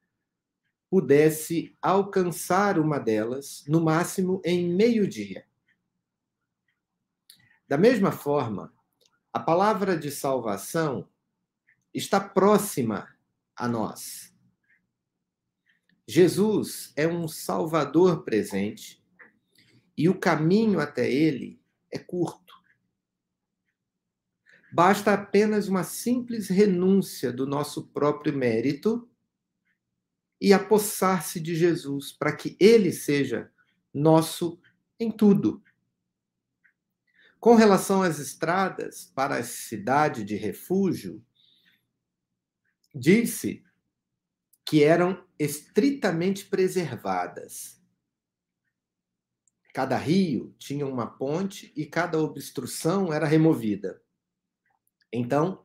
pudesse 0.88 1.76
alcançar 1.82 2.78
uma 2.78 2.98
delas, 2.98 3.64
no 3.66 3.80
máximo 3.80 4.40
em 4.44 4.72
meio-dia. 4.72 5.47
Da 7.68 7.76
mesma 7.76 8.10
forma, 8.10 8.72
a 9.30 9.38
palavra 9.38 9.96
de 9.96 10.10
salvação 10.10 11.06
está 11.92 12.18
próxima 12.18 13.14
a 13.54 13.68
nós. 13.68 14.34
Jesus 16.06 16.94
é 16.96 17.06
um 17.06 17.28
Salvador 17.28 18.24
presente 18.24 19.04
e 19.94 20.08
o 20.08 20.18
caminho 20.18 20.80
até 20.80 21.10
ele 21.12 21.60
é 21.92 21.98
curto. 21.98 22.54
Basta 24.72 25.12
apenas 25.12 25.68
uma 25.68 25.84
simples 25.84 26.48
renúncia 26.48 27.30
do 27.30 27.46
nosso 27.46 27.88
próprio 27.88 28.34
mérito 28.34 29.06
e 30.40 30.54
apossar-se 30.54 31.38
de 31.38 31.54
Jesus 31.54 32.12
para 32.12 32.34
que 32.34 32.56
ele 32.58 32.92
seja 32.92 33.52
nosso 33.92 34.58
em 34.98 35.10
tudo. 35.10 35.62
Com 37.40 37.54
relação 37.54 38.02
às 38.02 38.18
estradas 38.18 39.12
para 39.14 39.36
a 39.36 39.44
cidade 39.44 40.24
de 40.24 40.34
refúgio, 40.34 41.24
disse 42.92 43.64
que 44.64 44.82
eram 44.82 45.24
estritamente 45.38 46.44
preservadas. 46.46 47.80
Cada 49.72 49.96
rio 49.96 50.52
tinha 50.58 50.84
uma 50.84 51.06
ponte 51.06 51.72
e 51.76 51.86
cada 51.86 52.18
obstrução 52.18 53.12
era 53.12 53.24
removida. 53.24 54.02
Então, 55.12 55.62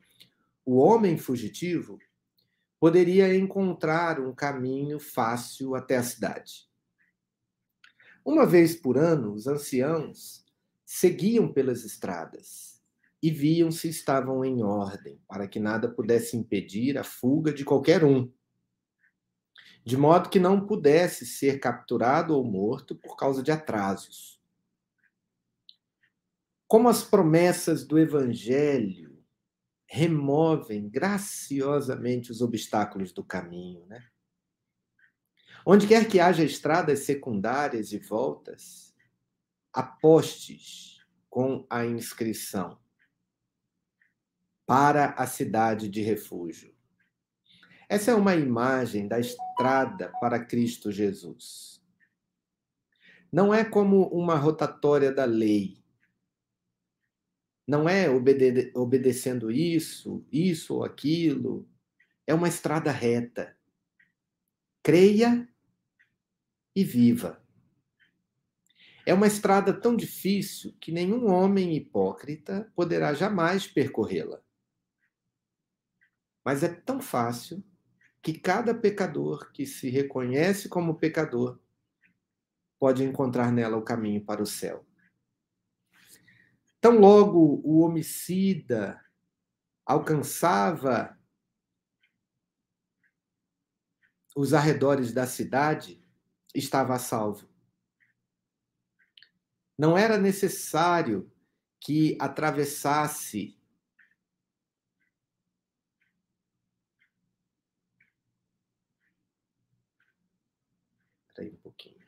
o 0.63 0.77
homem 0.77 1.17
fugitivo 1.17 1.97
poderia 2.79 3.35
encontrar 3.35 4.19
um 4.19 4.33
caminho 4.33 4.99
fácil 4.99 5.73
até 5.73 5.97
a 5.97 6.03
cidade. 6.03 6.69
Uma 8.23 8.45
vez 8.45 8.75
por 8.75 8.97
ano, 8.97 9.33
os 9.33 9.47
anciãos 9.47 10.42
seguiam 10.85 11.51
pelas 11.51 11.83
estradas 11.83 12.81
e 13.21 13.31
viam 13.31 13.71
se 13.71 13.87
estavam 13.87 14.43
em 14.43 14.63
ordem, 14.63 15.21
para 15.27 15.47
que 15.47 15.59
nada 15.59 15.89
pudesse 15.89 16.35
impedir 16.35 16.97
a 16.97 17.03
fuga 17.03 17.53
de 17.53 17.63
qualquer 17.63 18.03
um, 18.03 18.31
de 19.85 19.97
modo 19.97 20.29
que 20.29 20.39
não 20.39 20.65
pudesse 20.65 21.25
ser 21.25 21.59
capturado 21.59 22.35
ou 22.35 22.43
morto 22.43 22.95
por 22.95 23.15
causa 23.15 23.43
de 23.43 23.51
atrasos. 23.51 24.41
Como 26.67 26.87
as 26.89 27.03
promessas 27.03 27.85
do 27.85 27.99
Evangelho 27.99 29.23
removem 29.85 30.89
graciosamente 30.89 32.31
os 32.31 32.41
obstáculos 32.41 33.11
do 33.11 33.23
caminho, 33.23 33.85
né? 33.85 34.07
Onde 35.65 35.87
quer 35.87 36.07
que 36.07 36.19
haja 36.19 36.43
estradas 36.43 36.99
secundárias 37.01 37.93
e 37.93 37.99
voltas, 37.99 38.92
apostes 39.73 41.03
com 41.29 41.65
a 41.69 41.83
inscrição 41.83 42.79
para 44.65 45.11
a 45.11 45.25
cidade 45.25 45.89
de 45.89 46.01
refúgio. 46.01 46.73
Essa 47.89 48.11
é 48.11 48.15
uma 48.15 48.35
imagem 48.35 49.07
da 49.07 49.19
estrada 49.19 50.11
para 50.19 50.43
Cristo 50.43 50.91
Jesus. 50.91 51.81
Não 53.31 53.53
é 53.53 53.65
como 53.65 54.07
uma 54.09 54.35
rotatória 54.35 55.11
da 55.11 55.25
lei. 55.25 55.83
Não 57.67 57.89
é 57.89 58.09
obede 58.09 58.71
obedecendo 58.75 59.51
isso, 59.51 60.25
isso 60.31 60.75
ou 60.75 60.83
aquilo. 60.83 61.67
É 62.27 62.33
uma 62.33 62.47
estrada 62.47 62.91
reta. 62.91 63.57
Creia 64.83 65.47
e 66.75 66.83
viva. 66.83 67.42
É 69.05 69.13
uma 69.13 69.27
estrada 69.27 69.73
tão 69.73 69.95
difícil 69.95 70.73
que 70.79 70.91
nenhum 70.91 71.29
homem 71.29 71.75
hipócrita 71.75 72.71
poderá 72.73 73.13
jamais 73.13 73.67
percorrê-la. 73.67 74.41
Mas 76.43 76.63
é 76.63 76.69
tão 76.69 77.01
fácil 77.01 77.63
que 78.21 78.33
cada 78.33 78.73
pecador 78.73 79.51
que 79.51 79.65
se 79.65 79.89
reconhece 79.89 80.69
como 80.69 80.95
pecador 80.95 81.59
pode 82.79 83.03
encontrar 83.03 83.51
nela 83.51 83.77
o 83.77 83.83
caminho 83.83 84.23
para 84.23 84.41
o 84.41 84.45
céu. 84.45 84.85
Tão 86.79 86.97
logo 86.99 87.61
o 87.63 87.79
homicida 87.79 89.01
alcançava 89.85 91.17
os 94.35 94.53
arredores 94.53 95.13
da 95.13 95.27
cidade, 95.27 96.01
estava 96.55 96.95
a 96.95 96.99
salvo. 96.99 97.52
Não 99.77 99.97
era 99.97 100.17
necessário 100.17 101.31
que 101.79 102.17
atravessasse 102.19 103.57
Espera 111.33 111.49
um 111.51 111.57
pouquinho. 111.57 112.03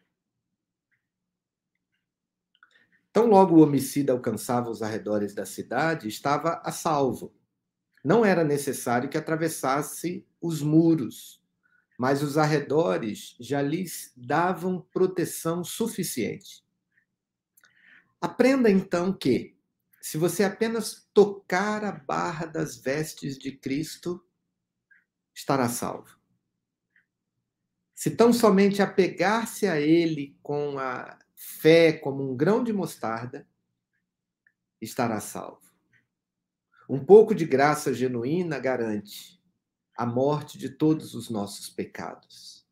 Tão 3.12 3.28
logo 3.28 3.56
o 3.56 3.64
homicida 3.64 4.14
alcançava 4.14 4.70
os 4.70 4.82
arredores 4.84 5.34
da 5.34 5.46
cidade, 5.46 6.08
estava 6.08 6.62
a 6.64 6.72
salvo. 6.72 7.34
não 8.04 8.26
era 8.26 8.44
necessário 8.44 9.10
que 9.10 9.18
atravessasse 9.18 10.28
os 10.42 10.62
muros, 10.62 11.42
mas 12.00 12.24
os 12.24 12.38
arredores 12.38 13.38
já 13.40 13.62
lhes 13.62 14.14
davam 14.18 14.82
proteção 14.82 15.64
suficiente. 15.64 16.65
Aprenda 18.26 18.72
então 18.72 19.14
que, 19.14 19.56
se 20.02 20.18
você 20.18 20.44
apenas 20.44 21.08
tocar 21.14 21.86
a 21.86 21.92
barra 21.92 22.48
das 22.48 22.76
vestes 22.76 23.38
de 23.38 23.52
Cristo, 23.52 24.20
estará 25.32 25.70
salvo. 25.70 26.20
Se 27.94 28.10
tão 28.10 28.34
somente 28.34 28.82
apegar-se 28.82 29.68
a 29.68 29.80
Ele 29.80 30.40
com 30.42 30.80
a 30.80 31.20
fé 31.36 31.94
como 31.94 32.28
um 32.28 32.36
grão 32.36 32.64
de 32.64 32.74
mostarda, 32.74 33.48
estará 34.82 35.20
salvo. 35.20 35.62
Um 36.90 37.06
pouco 37.06 37.36
de 37.36 37.46
graça 37.46 37.94
genuína 37.94 38.58
garante 38.58 39.40
a 39.96 40.04
morte 40.04 40.58
de 40.58 40.70
todos 40.70 41.14
os 41.14 41.30
nossos 41.30 41.70
pecados. 41.70 42.68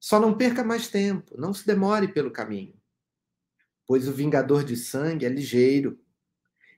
Só 0.00 0.18
não 0.18 0.34
perca 0.34 0.64
mais 0.64 0.88
tempo, 0.88 1.38
não 1.38 1.52
se 1.52 1.66
demore 1.66 2.08
pelo 2.08 2.30
caminho, 2.30 2.81
pois 3.92 4.08
o 4.08 4.12
vingador 4.14 4.64
de 4.64 4.74
sangue 4.74 5.26
é 5.26 5.28
ligeiro 5.28 5.98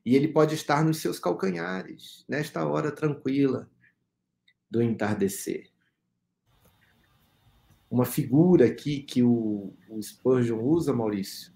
e 0.05 0.17
ele 0.17 0.27
pode 0.27 0.57
estar 0.57 0.85
nos 0.85 0.97
seus 0.97 1.17
calcanhares, 1.17 2.25
nesta 2.29 2.67
hora 2.67 2.91
tranquila 2.91 3.71
do 4.69 4.83
entardecer. 4.83 5.71
Uma 7.89 8.05
figura 8.05 8.67
aqui 8.67 9.01
que 9.01 9.23
o, 9.23 9.73
o 9.89 10.03
Spurgeon 10.03 10.61
usa, 10.61 10.93
Maurício, 10.93 11.53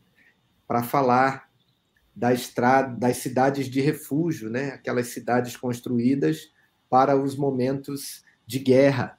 para 0.64 0.84
falar 0.84 1.50
da 2.14 2.32
estrada, 2.32 2.96
das 2.96 3.16
cidades 3.16 3.66
de 3.68 3.80
refúgio, 3.80 4.48
né? 4.48 4.68
aquelas 4.68 5.08
cidades 5.08 5.56
construídas 5.56 6.52
para 6.88 7.20
os 7.20 7.34
momentos 7.34 8.24
de 8.46 8.60
guerra, 8.60 9.17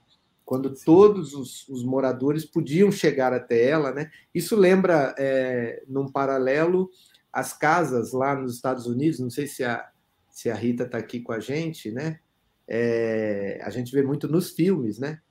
quando 0.50 0.74
todos 0.74 1.36
os, 1.36 1.70
os 1.70 1.84
moradores 1.84 2.44
podiam 2.44 2.92
chegar 2.92 3.32
até 3.32 3.70
ela. 3.70 3.94
Né? 3.94 4.10
Isso 4.34 4.56
lembra, 4.56 5.14
é, 5.16 5.84
num 5.88 6.12
paralelo, 6.12 6.90
as 7.32 7.56
casas 7.56 8.14
lá 8.14 8.34
nos 8.34 8.56
Estados 8.56 8.88
Unidos, 8.88 9.20
não 9.20 9.30
sei 9.30 9.46
se 9.46 9.64
a, 9.64 9.88
se 10.28 10.50
a 10.50 10.56
Rita 10.56 10.86
está 10.86 10.98
aqui 10.98 11.20
com 11.20 11.32
a 11.32 11.40
gente, 11.40 11.92
né? 11.92 12.20
É, 12.68 13.62
a 13.64 13.70
gente 13.70 13.92
vê 13.92 14.02
muito 14.02 14.28
nos 14.28 14.50
filmes, 14.50 14.98
né? 14.98 15.22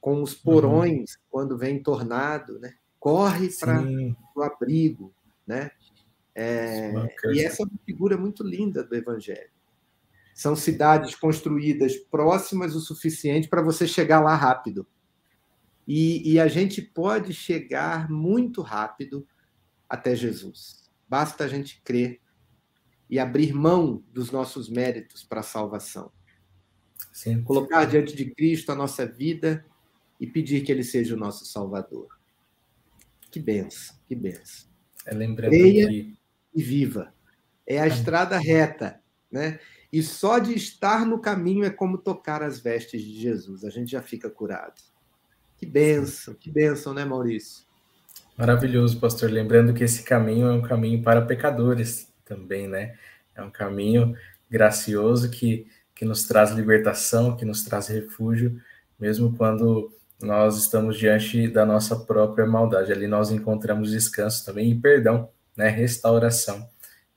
Com 0.00 0.22
os 0.22 0.34
porões, 0.34 1.14
uhum. 1.14 1.22
quando 1.28 1.58
vem 1.58 1.82
tornado, 1.82 2.60
né? 2.60 2.74
Corre 3.00 3.48
para 3.58 3.82
o 4.36 4.40
abrigo, 4.40 5.12
né? 5.44 5.72
É, 6.32 6.92
e 7.32 7.40
essa 7.40 7.64
é 7.64 7.66
uma 7.66 7.80
figura 7.84 8.16
muito 8.16 8.44
linda 8.44 8.84
do 8.84 8.94
Evangelho. 8.94 9.50
São 10.40 10.56
cidades 10.56 11.14
construídas 11.14 11.98
próximas 11.98 12.74
o 12.74 12.80
suficiente 12.80 13.46
para 13.46 13.60
você 13.60 13.86
chegar 13.86 14.20
lá 14.20 14.34
rápido. 14.34 14.86
E, 15.86 16.32
e, 16.32 16.40
a 16.40 16.48
gente 16.48 16.80
pode 16.80 17.34
chegar 17.34 18.08
muito 18.08 18.62
rápido 18.62 19.28
até 19.86 20.16
Jesus. 20.16 20.90
Basta 21.06 21.44
a 21.44 21.46
gente 21.46 21.82
crer 21.84 22.22
e 23.10 23.18
abrir 23.18 23.52
mão 23.52 24.02
dos 24.14 24.30
nossos 24.30 24.70
méritos 24.70 25.22
para 25.22 25.40
a 25.40 25.42
salvação. 25.42 26.10
Sim. 27.12 27.42
Colocar 27.42 27.84
diante 27.84 28.16
de 28.16 28.34
Cristo 28.34 28.72
a 28.72 28.74
nossa 28.74 29.04
vida 29.04 29.66
e 30.18 30.26
pedir 30.26 30.62
que 30.62 30.72
Ele 30.72 30.84
seja 30.84 31.14
o 31.14 31.18
nosso 31.18 31.44
Salvador. 31.44 32.08
Que 33.30 33.38
benção, 33.38 33.94
que 34.08 34.14
benção. 34.14 34.70
É 35.04 35.12
lembrando 35.12 35.50
Creia 35.50 35.86
que... 35.86 36.18
e 36.54 36.62
viva. 36.62 37.12
É 37.66 37.78
a 37.78 37.86
estrada 37.86 38.38
reta, 38.38 39.02
né? 39.30 39.60
E 39.92 40.02
só 40.02 40.38
de 40.38 40.54
estar 40.54 41.04
no 41.04 41.18
caminho 41.18 41.64
é 41.64 41.70
como 41.70 41.98
tocar 41.98 42.42
as 42.42 42.60
vestes 42.60 43.02
de 43.02 43.20
Jesus. 43.20 43.64
A 43.64 43.70
gente 43.70 43.90
já 43.90 44.00
fica 44.00 44.30
curado. 44.30 44.80
Que 45.56 45.66
benção, 45.66 46.32
que 46.34 46.50
benção, 46.50 46.94
né, 46.94 47.04
Maurício? 47.04 47.64
Maravilhoso, 48.36 48.98
pastor. 49.00 49.30
Lembrando 49.30 49.74
que 49.74 49.84
esse 49.84 50.02
caminho 50.02 50.46
é 50.46 50.52
um 50.52 50.62
caminho 50.62 51.02
para 51.02 51.20
pecadores 51.22 52.08
também, 52.24 52.68
né? 52.68 52.96
É 53.34 53.42
um 53.42 53.50
caminho 53.50 54.14
gracioso 54.48 55.30
que, 55.30 55.66
que 55.94 56.04
nos 56.04 56.24
traz 56.24 56.52
libertação, 56.52 57.36
que 57.36 57.44
nos 57.44 57.64
traz 57.64 57.88
refúgio, 57.88 58.60
mesmo 58.98 59.36
quando 59.36 59.92
nós 60.22 60.56
estamos 60.56 60.98
diante 60.98 61.48
da 61.48 61.66
nossa 61.66 61.96
própria 61.96 62.46
maldade. 62.46 62.92
Ali 62.92 63.06
nós 63.06 63.30
encontramos 63.30 63.90
descanso 63.90 64.46
também 64.46 64.70
e 64.70 64.80
perdão, 64.80 65.28
né? 65.56 65.68
Restauração 65.68 66.68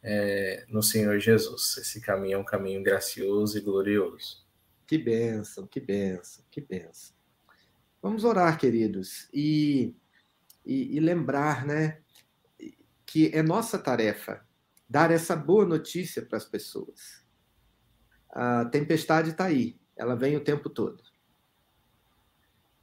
é, 0.03 0.65
no 0.67 0.83
Senhor 0.83 1.17
Jesus. 1.19 1.77
Esse 1.77 2.01
caminho 2.01 2.35
é 2.35 2.37
um 2.37 2.43
caminho 2.43 2.83
gracioso 2.83 3.57
e 3.57 3.61
glorioso. 3.61 4.45
Que 4.85 4.97
bênção, 4.97 5.65
que 5.65 5.79
bênção, 5.79 6.43
que 6.51 6.59
bênção. 6.59 7.15
Vamos 8.01 8.25
orar, 8.25 8.59
queridos, 8.59 9.29
e, 9.33 9.95
e, 10.65 10.97
e 10.97 10.99
lembrar, 10.99 11.65
né, 11.65 12.01
que 13.05 13.31
é 13.33 13.41
nossa 13.41 13.79
tarefa 13.79 14.45
dar 14.89 15.09
essa 15.09 15.35
boa 15.35 15.65
notícia 15.65 16.21
para 16.21 16.37
as 16.37 16.45
pessoas. 16.45 17.23
A 18.29 18.65
tempestade 18.65 19.29
está 19.29 19.45
aí, 19.45 19.79
ela 19.95 20.15
vem 20.15 20.35
o 20.35 20.43
tempo 20.43 20.69
todo. 20.69 21.01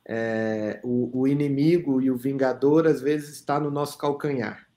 É, 0.04 0.80
o, 0.82 1.20
o, 1.20 1.28
inimigo 1.28 2.00
e 2.00 2.10
o 2.10 2.16
vingador 2.16 2.86
às 2.86 3.00
vezes 3.00 3.34
está 3.34 3.60
no 3.60 3.70
nosso 3.70 3.98
calcanhar, 3.98 4.68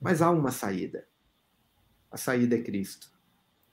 mas 0.00 0.22
há 0.22 0.30
uma 0.30 0.50
saída. 0.50 1.06
A 2.12 2.18
saída 2.18 2.54
é 2.56 2.62
Cristo. 2.62 3.10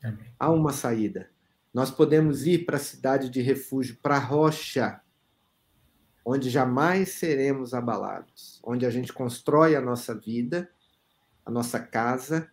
Amém. 0.01 0.33
Há 0.39 0.49
uma 0.49 0.71
saída. 0.71 1.29
Nós 1.73 1.91
podemos 1.91 2.47
ir 2.47 2.65
para 2.65 2.77
a 2.77 2.79
cidade 2.79 3.29
de 3.29 3.41
refúgio, 3.41 3.97
para 4.01 4.15
a 4.15 4.19
rocha, 4.19 5.01
onde 6.25 6.49
jamais 6.49 7.09
seremos 7.09 7.73
abalados, 7.73 8.61
onde 8.63 8.85
a 8.85 8.89
gente 8.89 9.11
constrói 9.11 9.75
a 9.75 9.81
nossa 9.81 10.15
vida, 10.15 10.69
a 11.45 11.51
nossa 11.51 11.79
casa, 11.79 12.49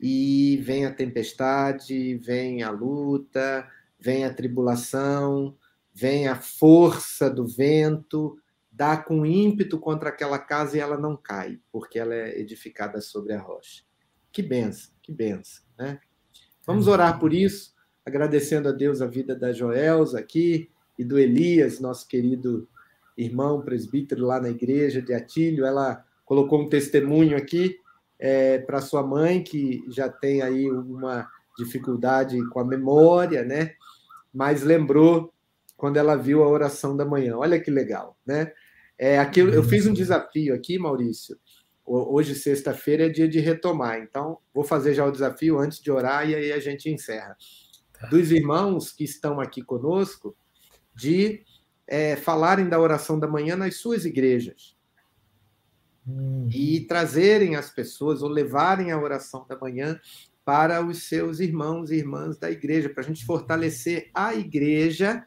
e 0.00 0.58
vem 0.62 0.86
a 0.86 0.94
tempestade, 0.94 2.16
vem 2.18 2.62
a 2.62 2.70
luta, 2.70 3.68
vem 3.98 4.24
a 4.24 4.32
tribulação, 4.32 5.56
vem 5.92 6.28
a 6.28 6.36
força 6.36 7.28
do 7.28 7.46
vento, 7.46 8.38
dá 8.70 8.96
com 8.96 9.26
ímpeto 9.26 9.78
contra 9.78 10.10
aquela 10.10 10.38
casa 10.38 10.76
e 10.76 10.80
ela 10.80 10.96
não 10.96 11.16
cai, 11.16 11.58
porque 11.72 11.98
ela 11.98 12.14
é 12.14 12.38
edificada 12.38 13.00
sobre 13.00 13.32
a 13.32 13.40
rocha. 13.40 13.82
Que 14.30 14.40
benção, 14.40 14.92
que 15.08 15.12
benção, 15.12 15.64
né? 15.78 15.98
Vamos 16.66 16.86
orar 16.86 17.18
por 17.18 17.32
isso, 17.32 17.74
agradecendo 18.04 18.68
a 18.68 18.72
Deus 18.72 19.00
a 19.00 19.06
vida 19.06 19.34
da 19.34 19.54
Joelza 19.54 20.18
aqui 20.18 20.68
e 20.98 21.02
do 21.02 21.18
Elias, 21.18 21.80
nosso 21.80 22.06
querido 22.06 22.68
irmão 23.16 23.62
presbítero 23.62 24.26
lá 24.26 24.38
na 24.38 24.50
igreja 24.50 25.00
de 25.00 25.14
Atílio. 25.14 25.64
Ela 25.64 26.04
colocou 26.26 26.60
um 26.60 26.68
testemunho 26.68 27.38
aqui 27.38 27.78
é, 28.18 28.58
para 28.58 28.82
sua 28.82 29.02
mãe, 29.02 29.42
que 29.42 29.82
já 29.88 30.10
tem 30.10 30.42
aí 30.42 30.70
uma 30.70 31.26
dificuldade 31.56 32.38
com 32.50 32.60
a 32.60 32.64
memória, 32.66 33.42
né? 33.42 33.72
Mas 34.30 34.62
lembrou 34.62 35.32
quando 35.74 35.96
ela 35.96 36.16
viu 36.16 36.44
a 36.44 36.48
oração 36.48 36.94
da 36.94 37.06
manhã. 37.06 37.38
Olha 37.38 37.58
que 37.58 37.70
legal, 37.70 38.18
né? 38.26 38.52
É, 38.98 39.18
aquilo, 39.18 39.54
eu 39.54 39.62
fiz 39.62 39.86
um 39.86 39.92
desafio 39.94 40.54
aqui, 40.54 40.78
Maurício, 40.78 41.38
Hoje, 41.90 42.34
sexta-feira, 42.34 43.06
é 43.06 43.08
dia 43.08 43.26
de 43.26 43.40
retomar. 43.40 43.98
Então, 43.98 44.38
vou 44.52 44.62
fazer 44.62 44.92
já 44.92 45.06
o 45.06 45.10
desafio 45.10 45.58
antes 45.58 45.80
de 45.80 45.90
orar 45.90 46.28
e 46.28 46.34
aí 46.34 46.52
a 46.52 46.60
gente 46.60 46.90
encerra. 46.90 47.36
Tá. 47.92 48.08
Dos 48.08 48.30
irmãos 48.30 48.92
que 48.92 49.04
estão 49.04 49.40
aqui 49.40 49.62
conosco, 49.62 50.36
de 50.94 51.42
é, 51.86 52.16
falarem 52.16 52.68
da 52.68 52.78
oração 52.78 53.18
da 53.18 53.26
manhã 53.26 53.56
nas 53.56 53.76
suas 53.76 54.04
igrejas. 54.04 54.76
Hum. 56.06 56.48
E 56.52 56.80
trazerem 56.80 57.56
as 57.56 57.70
pessoas, 57.70 58.22
ou 58.22 58.28
levarem 58.28 58.92
a 58.92 59.00
oração 59.00 59.46
da 59.48 59.58
manhã 59.58 59.98
para 60.44 60.84
os 60.84 61.04
seus 61.08 61.40
irmãos 61.40 61.90
e 61.90 61.96
irmãs 61.96 62.38
da 62.38 62.50
igreja, 62.50 62.88
para 62.88 63.02
a 63.02 63.06
gente 63.06 63.24
fortalecer 63.24 64.10
a 64.12 64.34
igreja 64.34 65.26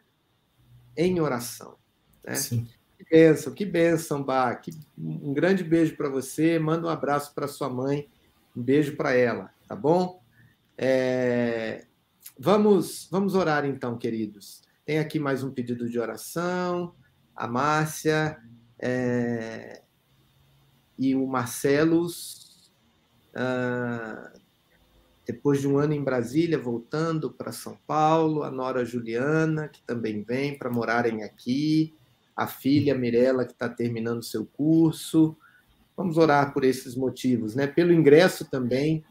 em 0.95 1.20
oração. 1.20 1.78
Né? 2.24 2.36
Sim. 2.36 2.68
Bênção, 3.12 3.53
que 3.53 3.66
bênção, 3.66 4.24
Bá. 4.24 4.55
Que, 4.55 4.72
um 4.97 5.34
grande 5.34 5.66
beijo 5.66 5.97
para 5.97 6.07
você. 6.07 6.57
Manda 6.57 6.88
um 6.88 6.89
abraço 6.89 7.36
para 7.36 7.45
sua 7.45 7.70
mãe. 7.70 8.07
Um 8.55 8.64
beijo 8.64 8.95
para 8.95 9.12
ela, 9.14 9.51
tá 9.68 9.76
bom? 9.76 10.24
É... 10.78 11.86
Vamos, 12.39 13.09
vamos 13.12 13.36
orar 13.36 13.66
então, 13.66 13.97
queridos. 13.97 14.62
Tem 14.86 14.97
aqui 14.97 15.20
mais 15.20 15.43
um 15.43 15.51
pedido 15.51 15.89
de 15.89 15.99
oração. 15.99 16.95
A 17.36 17.47
Márcia 17.47 18.38
é... 18.80 19.82
e 20.97 21.14
o 21.14 21.28
Marcelos. 21.28 22.72
Ah... 23.36 24.32
Depois 25.26 25.59
de 25.59 25.68
um 25.68 25.78
ano 25.78 25.91
em 25.91 26.03
Brasília, 26.03 26.57
voltando 26.57 27.30
para 27.30 27.51
São 27.51 27.78
Paulo, 27.86 28.43
a 28.43 28.49
Nora 28.49 28.86
Juliana, 28.86 29.68
que 29.68 29.82
também 29.84 30.24
vem 30.24 30.57
para 30.57 30.72
morarem 30.72 31.24
aqui 31.24 31.93
a 32.41 32.47
filha 32.47 32.95
Mirella, 32.95 33.45
que 33.45 33.51
está 33.51 33.69
terminando 33.69 34.23
seu 34.23 34.45
curso. 34.45 35.37
Vamos 35.95 36.17
orar 36.17 36.53
por 36.53 36.63
esses 36.63 36.95
motivos, 36.95 37.55
né? 37.55 37.67
Pelo 37.67 37.93
ingresso 37.93 38.45
também 38.45 39.03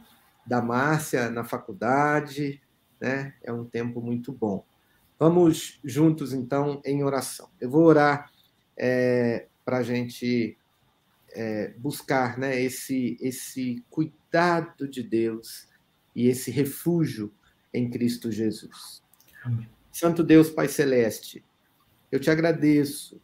da 0.44 0.60
Márcia 0.60 1.30
na 1.30 1.44
faculdade, 1.44 2.60
né? 3.00 3.34
É 3.42 3.52
um 3.52 3.64
tempo 3.64 4.00
muito 4.00 4.32
bom. 4.32 4.64
Vamos 5.18 5.78
juntos, 5.84 6.32
então, 6.32 6.80
em 6.84 7.04
oração. 7.04 7.48
Eu 7.60 7.70
vou 7.70 7.84
orar 7.84 8.30
é, 8.76 9.46
para 9.64 9.78
a 9.78 9.82
gente 9.82 10.56
é, 11.32 11.74
buscar 11.76 12.38
né, 12.38 12.60
esse, 12.60 13.16
esse 13.20 13.84
cuidado 13.88 14.88
de 14.88 15.02
Deus 15.02 15.68
e 16.16 16.26
esse 16.26 16.50
refúgio 16.50 17.32
em 17.72 17.88
Cristo 17.88 18.32
Jesus. 18.32 19.02
Amém. 19.44 19.68
Santo 19.92 20.24
Deus, 20.24 20.50
Pai 20.50 20.66
Celeste, 20.68 21.44
eu 22.10 22.18
te 22.20 22.30
agradeço, 22.30 23.20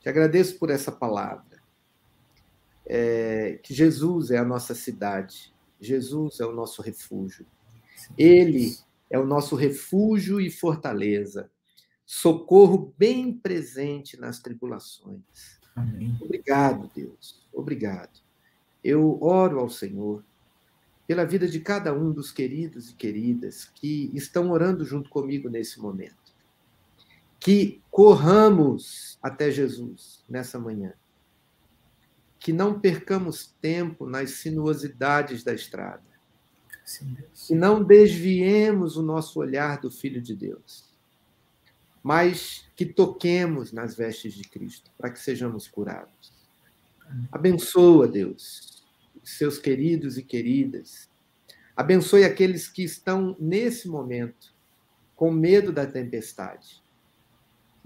te 0.00 0.08
agradeço 0.08 0.58
por 0.58 0.70
essa 0.70 0.90
palavra. 0.90 1.44
É, 2.88 3.58
que 3.62 3.74
Jesus 3.74 4.30
é 4.30 4.38
a 4.38 4.44
nossa 4.44 4.74
cidade, 4.74 5.52
Jesus 5.80 6.40
é 6.40 6.46
o 6.46 6.52
nosso 6.52 6.82
refúgio. 6.82 7.44
Ele 8.16 8.76
é 9.10 9.18
o 9.18 9.26
nosso 9.26 9.56
refúgio 9.56 10.40
e 10.40 10.50
fortaleza, 10.50 11.50
socorro 12.04 12.94
bem 12.96 13.32
presente 13.32 14.18
nas 14.18 14.38
tribulações. 14.38 15.60
Amém. 15.74 16.16
Obrigado, 16.20 16.90
Deus, 16.94 17.46
obrigado. 17.52 18.20
Eu 18.82 19.20
oro 19.20 19.58
ao 19.58 19.68
Senhor 19.68 20.24
pela 21.06 21.24
vida 21.24 21.46
de 21.46 21.60
cada 21.60 21.92
um 21.92 22.12
dos 22.12 22.32
queridos 22.32 22.90
e 22.90 22.94
queridas 22.94 23.64
que 23.64 24.10
estão 24.14 24.50
orando 24.50 24.84
junto 24.84 25.08
comigo 25.08 25.48
nesse 25.48 25.80
momento. 25.80 26.34
Que 27.38 27.80
corramos 27.96 29.18
até 29.22 29.50
Jesus 29.50 30.22
nessa 30.28 30.58
manhã. 30.58 30.92
Que 32.38 32.52
não 32.52 32.78
percamos 32.78 33.54
tempo 33.58 34.06
nas 34.06 34.32
sinuosidades 34.32 35.42
da 35.42 35.54
estrada. 35.54 36.02
Sim, 36.84 37.16
que 37.32 37.54
não 37.54 37.82
desviemos 37.82 38.98
o 38.98 39.02
nosso 39.02 39.40
olhar 39.40 39.80
do 39.80 39.90
Filho 39.90 40.20
de 40.20 40.36
Deus. 40.36 40.84
Mas 42.02 42.66
que 42.76 42.84
toquemos 42.84 43.72
nas 43.72 43.94
vestes 43.94 44.34
de 44.34 44.44
Cristo, 44.44 44.90
para 44.98 45.08
que 45.08 45.18
sejamos 45.18 45.66
curados. 45.66 46.34
Abençoa, 47.32 48.06
Deus, 48.06 48.84
seus 49.24 49.58
queridos 49.58 50.18
e 50.18 50.22
queridas. 50.22 51.08
Abençoe 51.74 52.24
aqueles 52.24 52.68
que 52.68 52.82
estão 52.82 53.34
nesse 53.40 53.88
momento 53.88 54.54
com 55.14 55.30
medo 55.30 55.72
da 55.72 55.86
tempestade, 55.86 56.84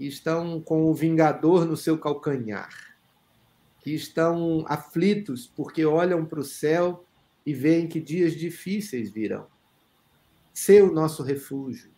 que 0.01 0.07
estão 0.07 0.59
com 0.59 0.85
o 0.85 0.95
vingador 0.95 1.63
no 1.63 1.77
seu 1.77 1.95
calcanhar, 1.95 2.97
que 3.81 3.93
estão 3.93 4.65
aflitos 4.67 5.45
porque 5.45 5.85
olham 5.85 6.25
para 6.25 6.39
o 6.39 6.43
céu 6.43 7.05
e 7.45 7.53
veem 7.53 7.87
que 7.87 8.01
dias 8.01 8.35
difíceis 8.35 9.11
virão. 9.11 9.45
Ser 10.51 10.81
o 10.81 10.91
nosso 10.91 11.21
refúgio, 11.21 11.91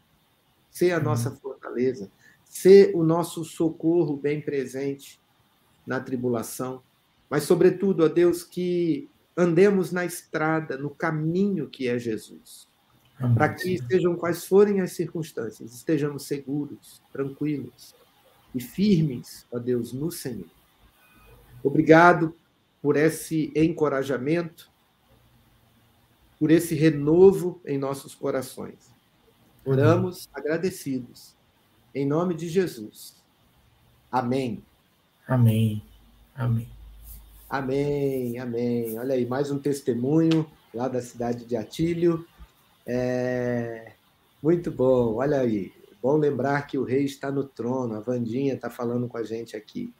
ser 0.69 0.91
a 0.91 0.99
nossa 0.99 1.31
fortaleza, 1.31 2.11
ser 2.43 2.93
o 2.93 3.05
nosso 3.05 3.45
socorro 3.45 4.17
bem 4.17 4.41
presente 4.41 5.17
na 5.87 6.01
tribulação, 6.01 6.83
mas, 7.29 7.43
sobretudo, 7.43 8.03
a 8.03 8.09
Deus, 8.09 8.43
que 8.43 9.09
andemos 9.35 9.93
na 9.93 10.03
estrada, 10.03 10.77
no 10.77 10.89
caminho 10.89 11.69
que 11.69 11.87
é 11.87 11.97
Jesus. 11.97 12.67
Para 13.32 13.49
que, 13.53 13.78
sejam 13.78 14.15
quais 14.15 14.45
forem 14.45 14.82
as 14.82 14.91
circunstâncias, 14.91 15.74
estejamos 15.74 16.24
seguros, 16.24 17.01
tranquilos 17.11 17.95
e 18.53 18.59
firmes, 18.59 19.45
ó 19.51 19.59
Deus, 19.59 19.93
no 19.93 20.11
Senhor. 20.11 20.49
Obrigado 21.63 22.36
por 22.82 22.97
esse 22.97 23.51
encorajamento, 23.55 24.69
por 26.38 26.51
esse 26.51 26.76
renovo 26.76 27.61
em 27.65 27.78
nossos 27.78 28.13
corações. 28.13 28.93
Oramos 29.65 30.28
agradecidos. 30.34 31.34
Em 31.95 32.05
nome 32.05 32.34
de 32.34 32.49
Jesus. 32.49 33.15
Amém. 34.11 34.61
Amém. 35.26 35.82
Amém. 36.36 36.67
Amém, 37.49 38.39
amém. 38.39 38.99
Olha 38.99 39.15
aí, 39.15 39.26
mais 39.26 39.51
um 39.51 39.59
testemunho 39.59 40.45
lá 40.74 40.88
da 40.88 41.01
cidade 41.01 41.45
de 41.45 41.55
Atílio. 41.55 42.28
É... 42.86 43.91
Muito 44.41 44.69
bom, 44.71 45.15
olha 45.15 45.39
aí. 45.39 45.71
Bom 46.01 46.17
lembrar 46.17 46.67
que 46.67 46.77
o 46.77 46.84
rei 46.84 47.05
está 47.05 47.31
no 47.31 47.43
trono, 47.43 47.95
a 47.95 47.99
Vandinha 48.01 48.55
está 48.55 48.69
falando 48.69 49.07
com 49.07 49.17
a 49.17 49.23
gente 49.23 49.55
aqui. 49.55 49.93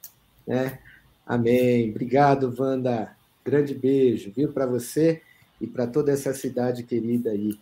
Né? 0.46 0.78
Amém. 1.26 1.90
Obrigado, 1.90 2.54
Wanda. 2.58 3.16
Grande 3.44 3.74
beijo, 3.74 4.32
viu, 4.34 4.52
para 4.52 4.66
você 4.66 5.22
e 5.60 5.66
para 5.66 5.86
toda 5.86 6.12
essa 6.12 6.34
cidade 6.34 6.82
querida 6.82 7.30
aí. 7.30 7.58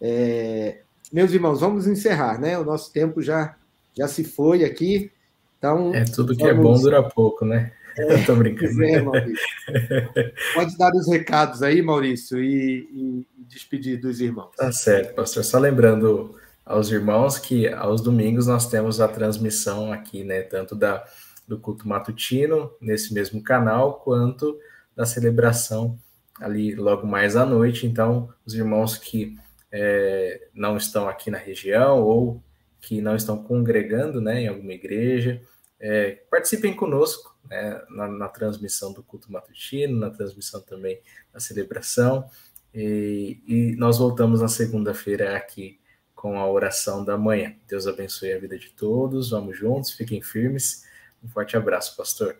É... 0.00 0.80
Meus 1.12 1.32
irmãos, 1.32 1.60
vamos 1.60 1.86
encerrar, 1.86 2.40
né? 2.40 2.58
O 2.58 2.64
nosso 2.64 2.90
tempo 2.92 3.20
já, 3.20 3.56
já 3.94 4.08
se 4.08 4.24
foi 4.24 4.64
aqui. 4.64 5.10
Então, 5.58 5.94
é 5.94 6.04
tudo 6.04 6.34
que 6.34 6.42
vamos... 6.42 6.58
é 6.58 6.62
bom 6.62 6.80
dura 6.80 7.02
pouco, 7.02 7.44
né? 7.44 7.72
É, 7.98 8.24
tô 8.24 8.34
brincando. 8.36 8.82
É. 8.84 10.32
Pode 10.54 10.76
dar 10.78 10.92
os 10.94 11.08
recados 11.08 11.62
aí, 11.62 11.82
Maurício, 11.82 12.42
e, 12.42 12.88
e, 12.90 13.26
despedir 13.48 14.00
dos 14.00 14.20
irmãos. 14.20 14.50
Tá 14.56 14.72
certo, 14.72 15.14
pastor. 15.14 15.44
Só 15.44 15.58
lembrando 15.58 16.34
aos 16.64 16.90
irmãos 16.90 17.38
que 17.38 17.68
aos 17.68 18.00
domingos 18.00 18.46
nós 18.46 18.66
temos 18.66 19.00
a 19.00 19.08
transmissão 19.08 19.92
aqui, 19.92 20.24
né? 20.24 20.42
Tanto 20.42 20.74
da, 20.74 21.04
do 21.46 21.58
culto 21.58 21.86
matutino, 21.86 22.70
nesse 22.80 23.12
mesmo 23.12 23.42
canal, 23.42 24.00
quanto 24.00 24.58
da 24.96 25.04
celebração 25.04 25.98
ali 26.40 26.74
logo 26.74 27.06
mais 27.06 27.36
à 27.36 27.44
noite. 27.44 27.86
Então, 27.86 28.28
os 28.46 28.54
irmãos 28.54 28.96
que 28.96 29.36
é, 29.70 30.48
não 30.54 30.76
estão 30.76 31.08
aqui 31.08 31.30
na 31.30 31.38
região 31.38 32.02
ou 32.02 32.42
que 32.80 33.00
não 33.00 33.14
estão 33.14 33.42
congregando 33.42 34.20
né, 34.20 34.42
em 34.42 34.48
alguma 34.48 34.72
igreja, 34.72 35.40
é, 35.78 36.18
participem 36.30 36.74
conosco 36.74 37.31
né, 37.48 37.82
na, 37.90 38.08
na, 38.08 38.28
transmissão 38.28 38.92
do 38.92 39.02
culto 39.02 39.30
matutino, 39.30 39.98
na 39.98 40.10
transmissão 40.10 40.60
também 40.60 41.00
da 41.32 41.40
celebração. 41.40 42.28
E, 42.74 43.40
e 43.46 43.76
nós 43.76 43.98
voltamos 43.98 44.40
na 44.40 44.48
segunda-feira 44.48 45.36
aqui 45.36 45.78
com 46.14 46.38
a 46.38 46.48
oração 46.48 47.04
da 47.04 47.18
manhã. 47.18 47.54
Deus 47.66 47.86
abençoe 47.86 48.32
a 48.32 48.38
vida 48.38 48.58
de 48.58 48.70
todos. 48.70 49.30
Vamos 49.30 49.58
juntos, 49.58 49.90
fiquem 49.90 50.22
firmes. 50.22 50.84
Um 51.22 51.28
forte 51.28 51.56
abraço, 51.56 51.96
pastor. 51.96 52.36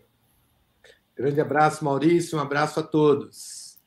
Grande 1.17 1.41
abraço, 1.41 1.85
Maurício. 1.85 2.39
Um 2.39 2.41
abraço 2.41 2.81
a 2.81 2.83
todos. 2.83 3.79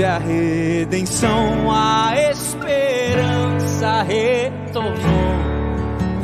trouxe 0.00 0.04
a 0.04 0.18
redenção, 0.18 1.70
a 1.70 2.12
esperança 2.30 4.02
retornou, 4.02 4.94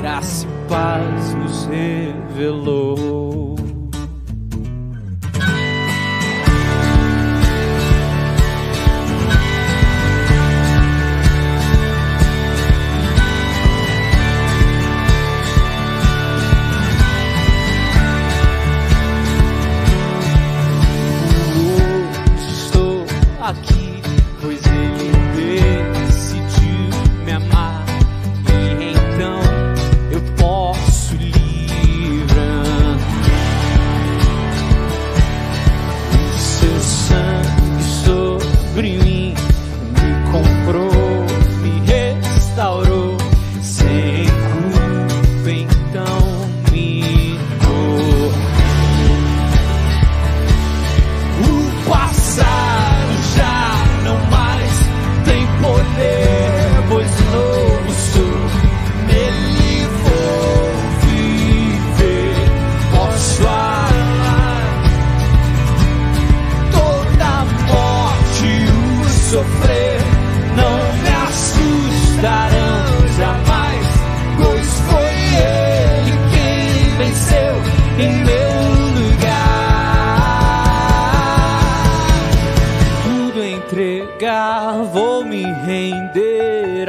graça 0.00 0.46
e 0.46 0.68
paz 0.68 1.34
nos 1.34 1.66
revelou. 1.66 3.25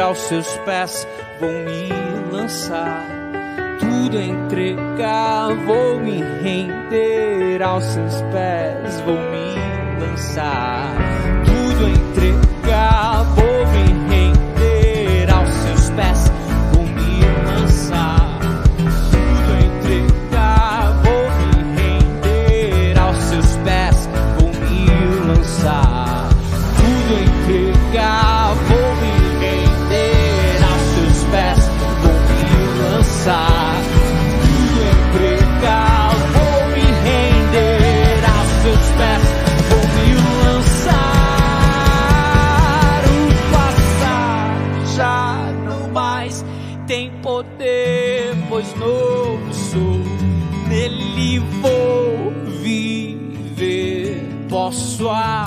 aos 0.08 0.20
seus 0.20 0.48
pés 0.60 1.06
vou 1.38 1.52
me 1.52 1.90
lançar, 2.32 3.06
tudo 3.78 4.22
entregar, 4.22 5.54
vou 5.66 6.00
me 6.00 6.22
render 6.22 7.62
aos 7.62 7.84
seus 7.84 8.22
pés, 8.32 9.02
vou 9.02 9.18
me 9.18 10.00
lançar, 10.00 10.96
tudo 11.46 11.90
entregar. 11.90 13.17
wow. 55.18 55.47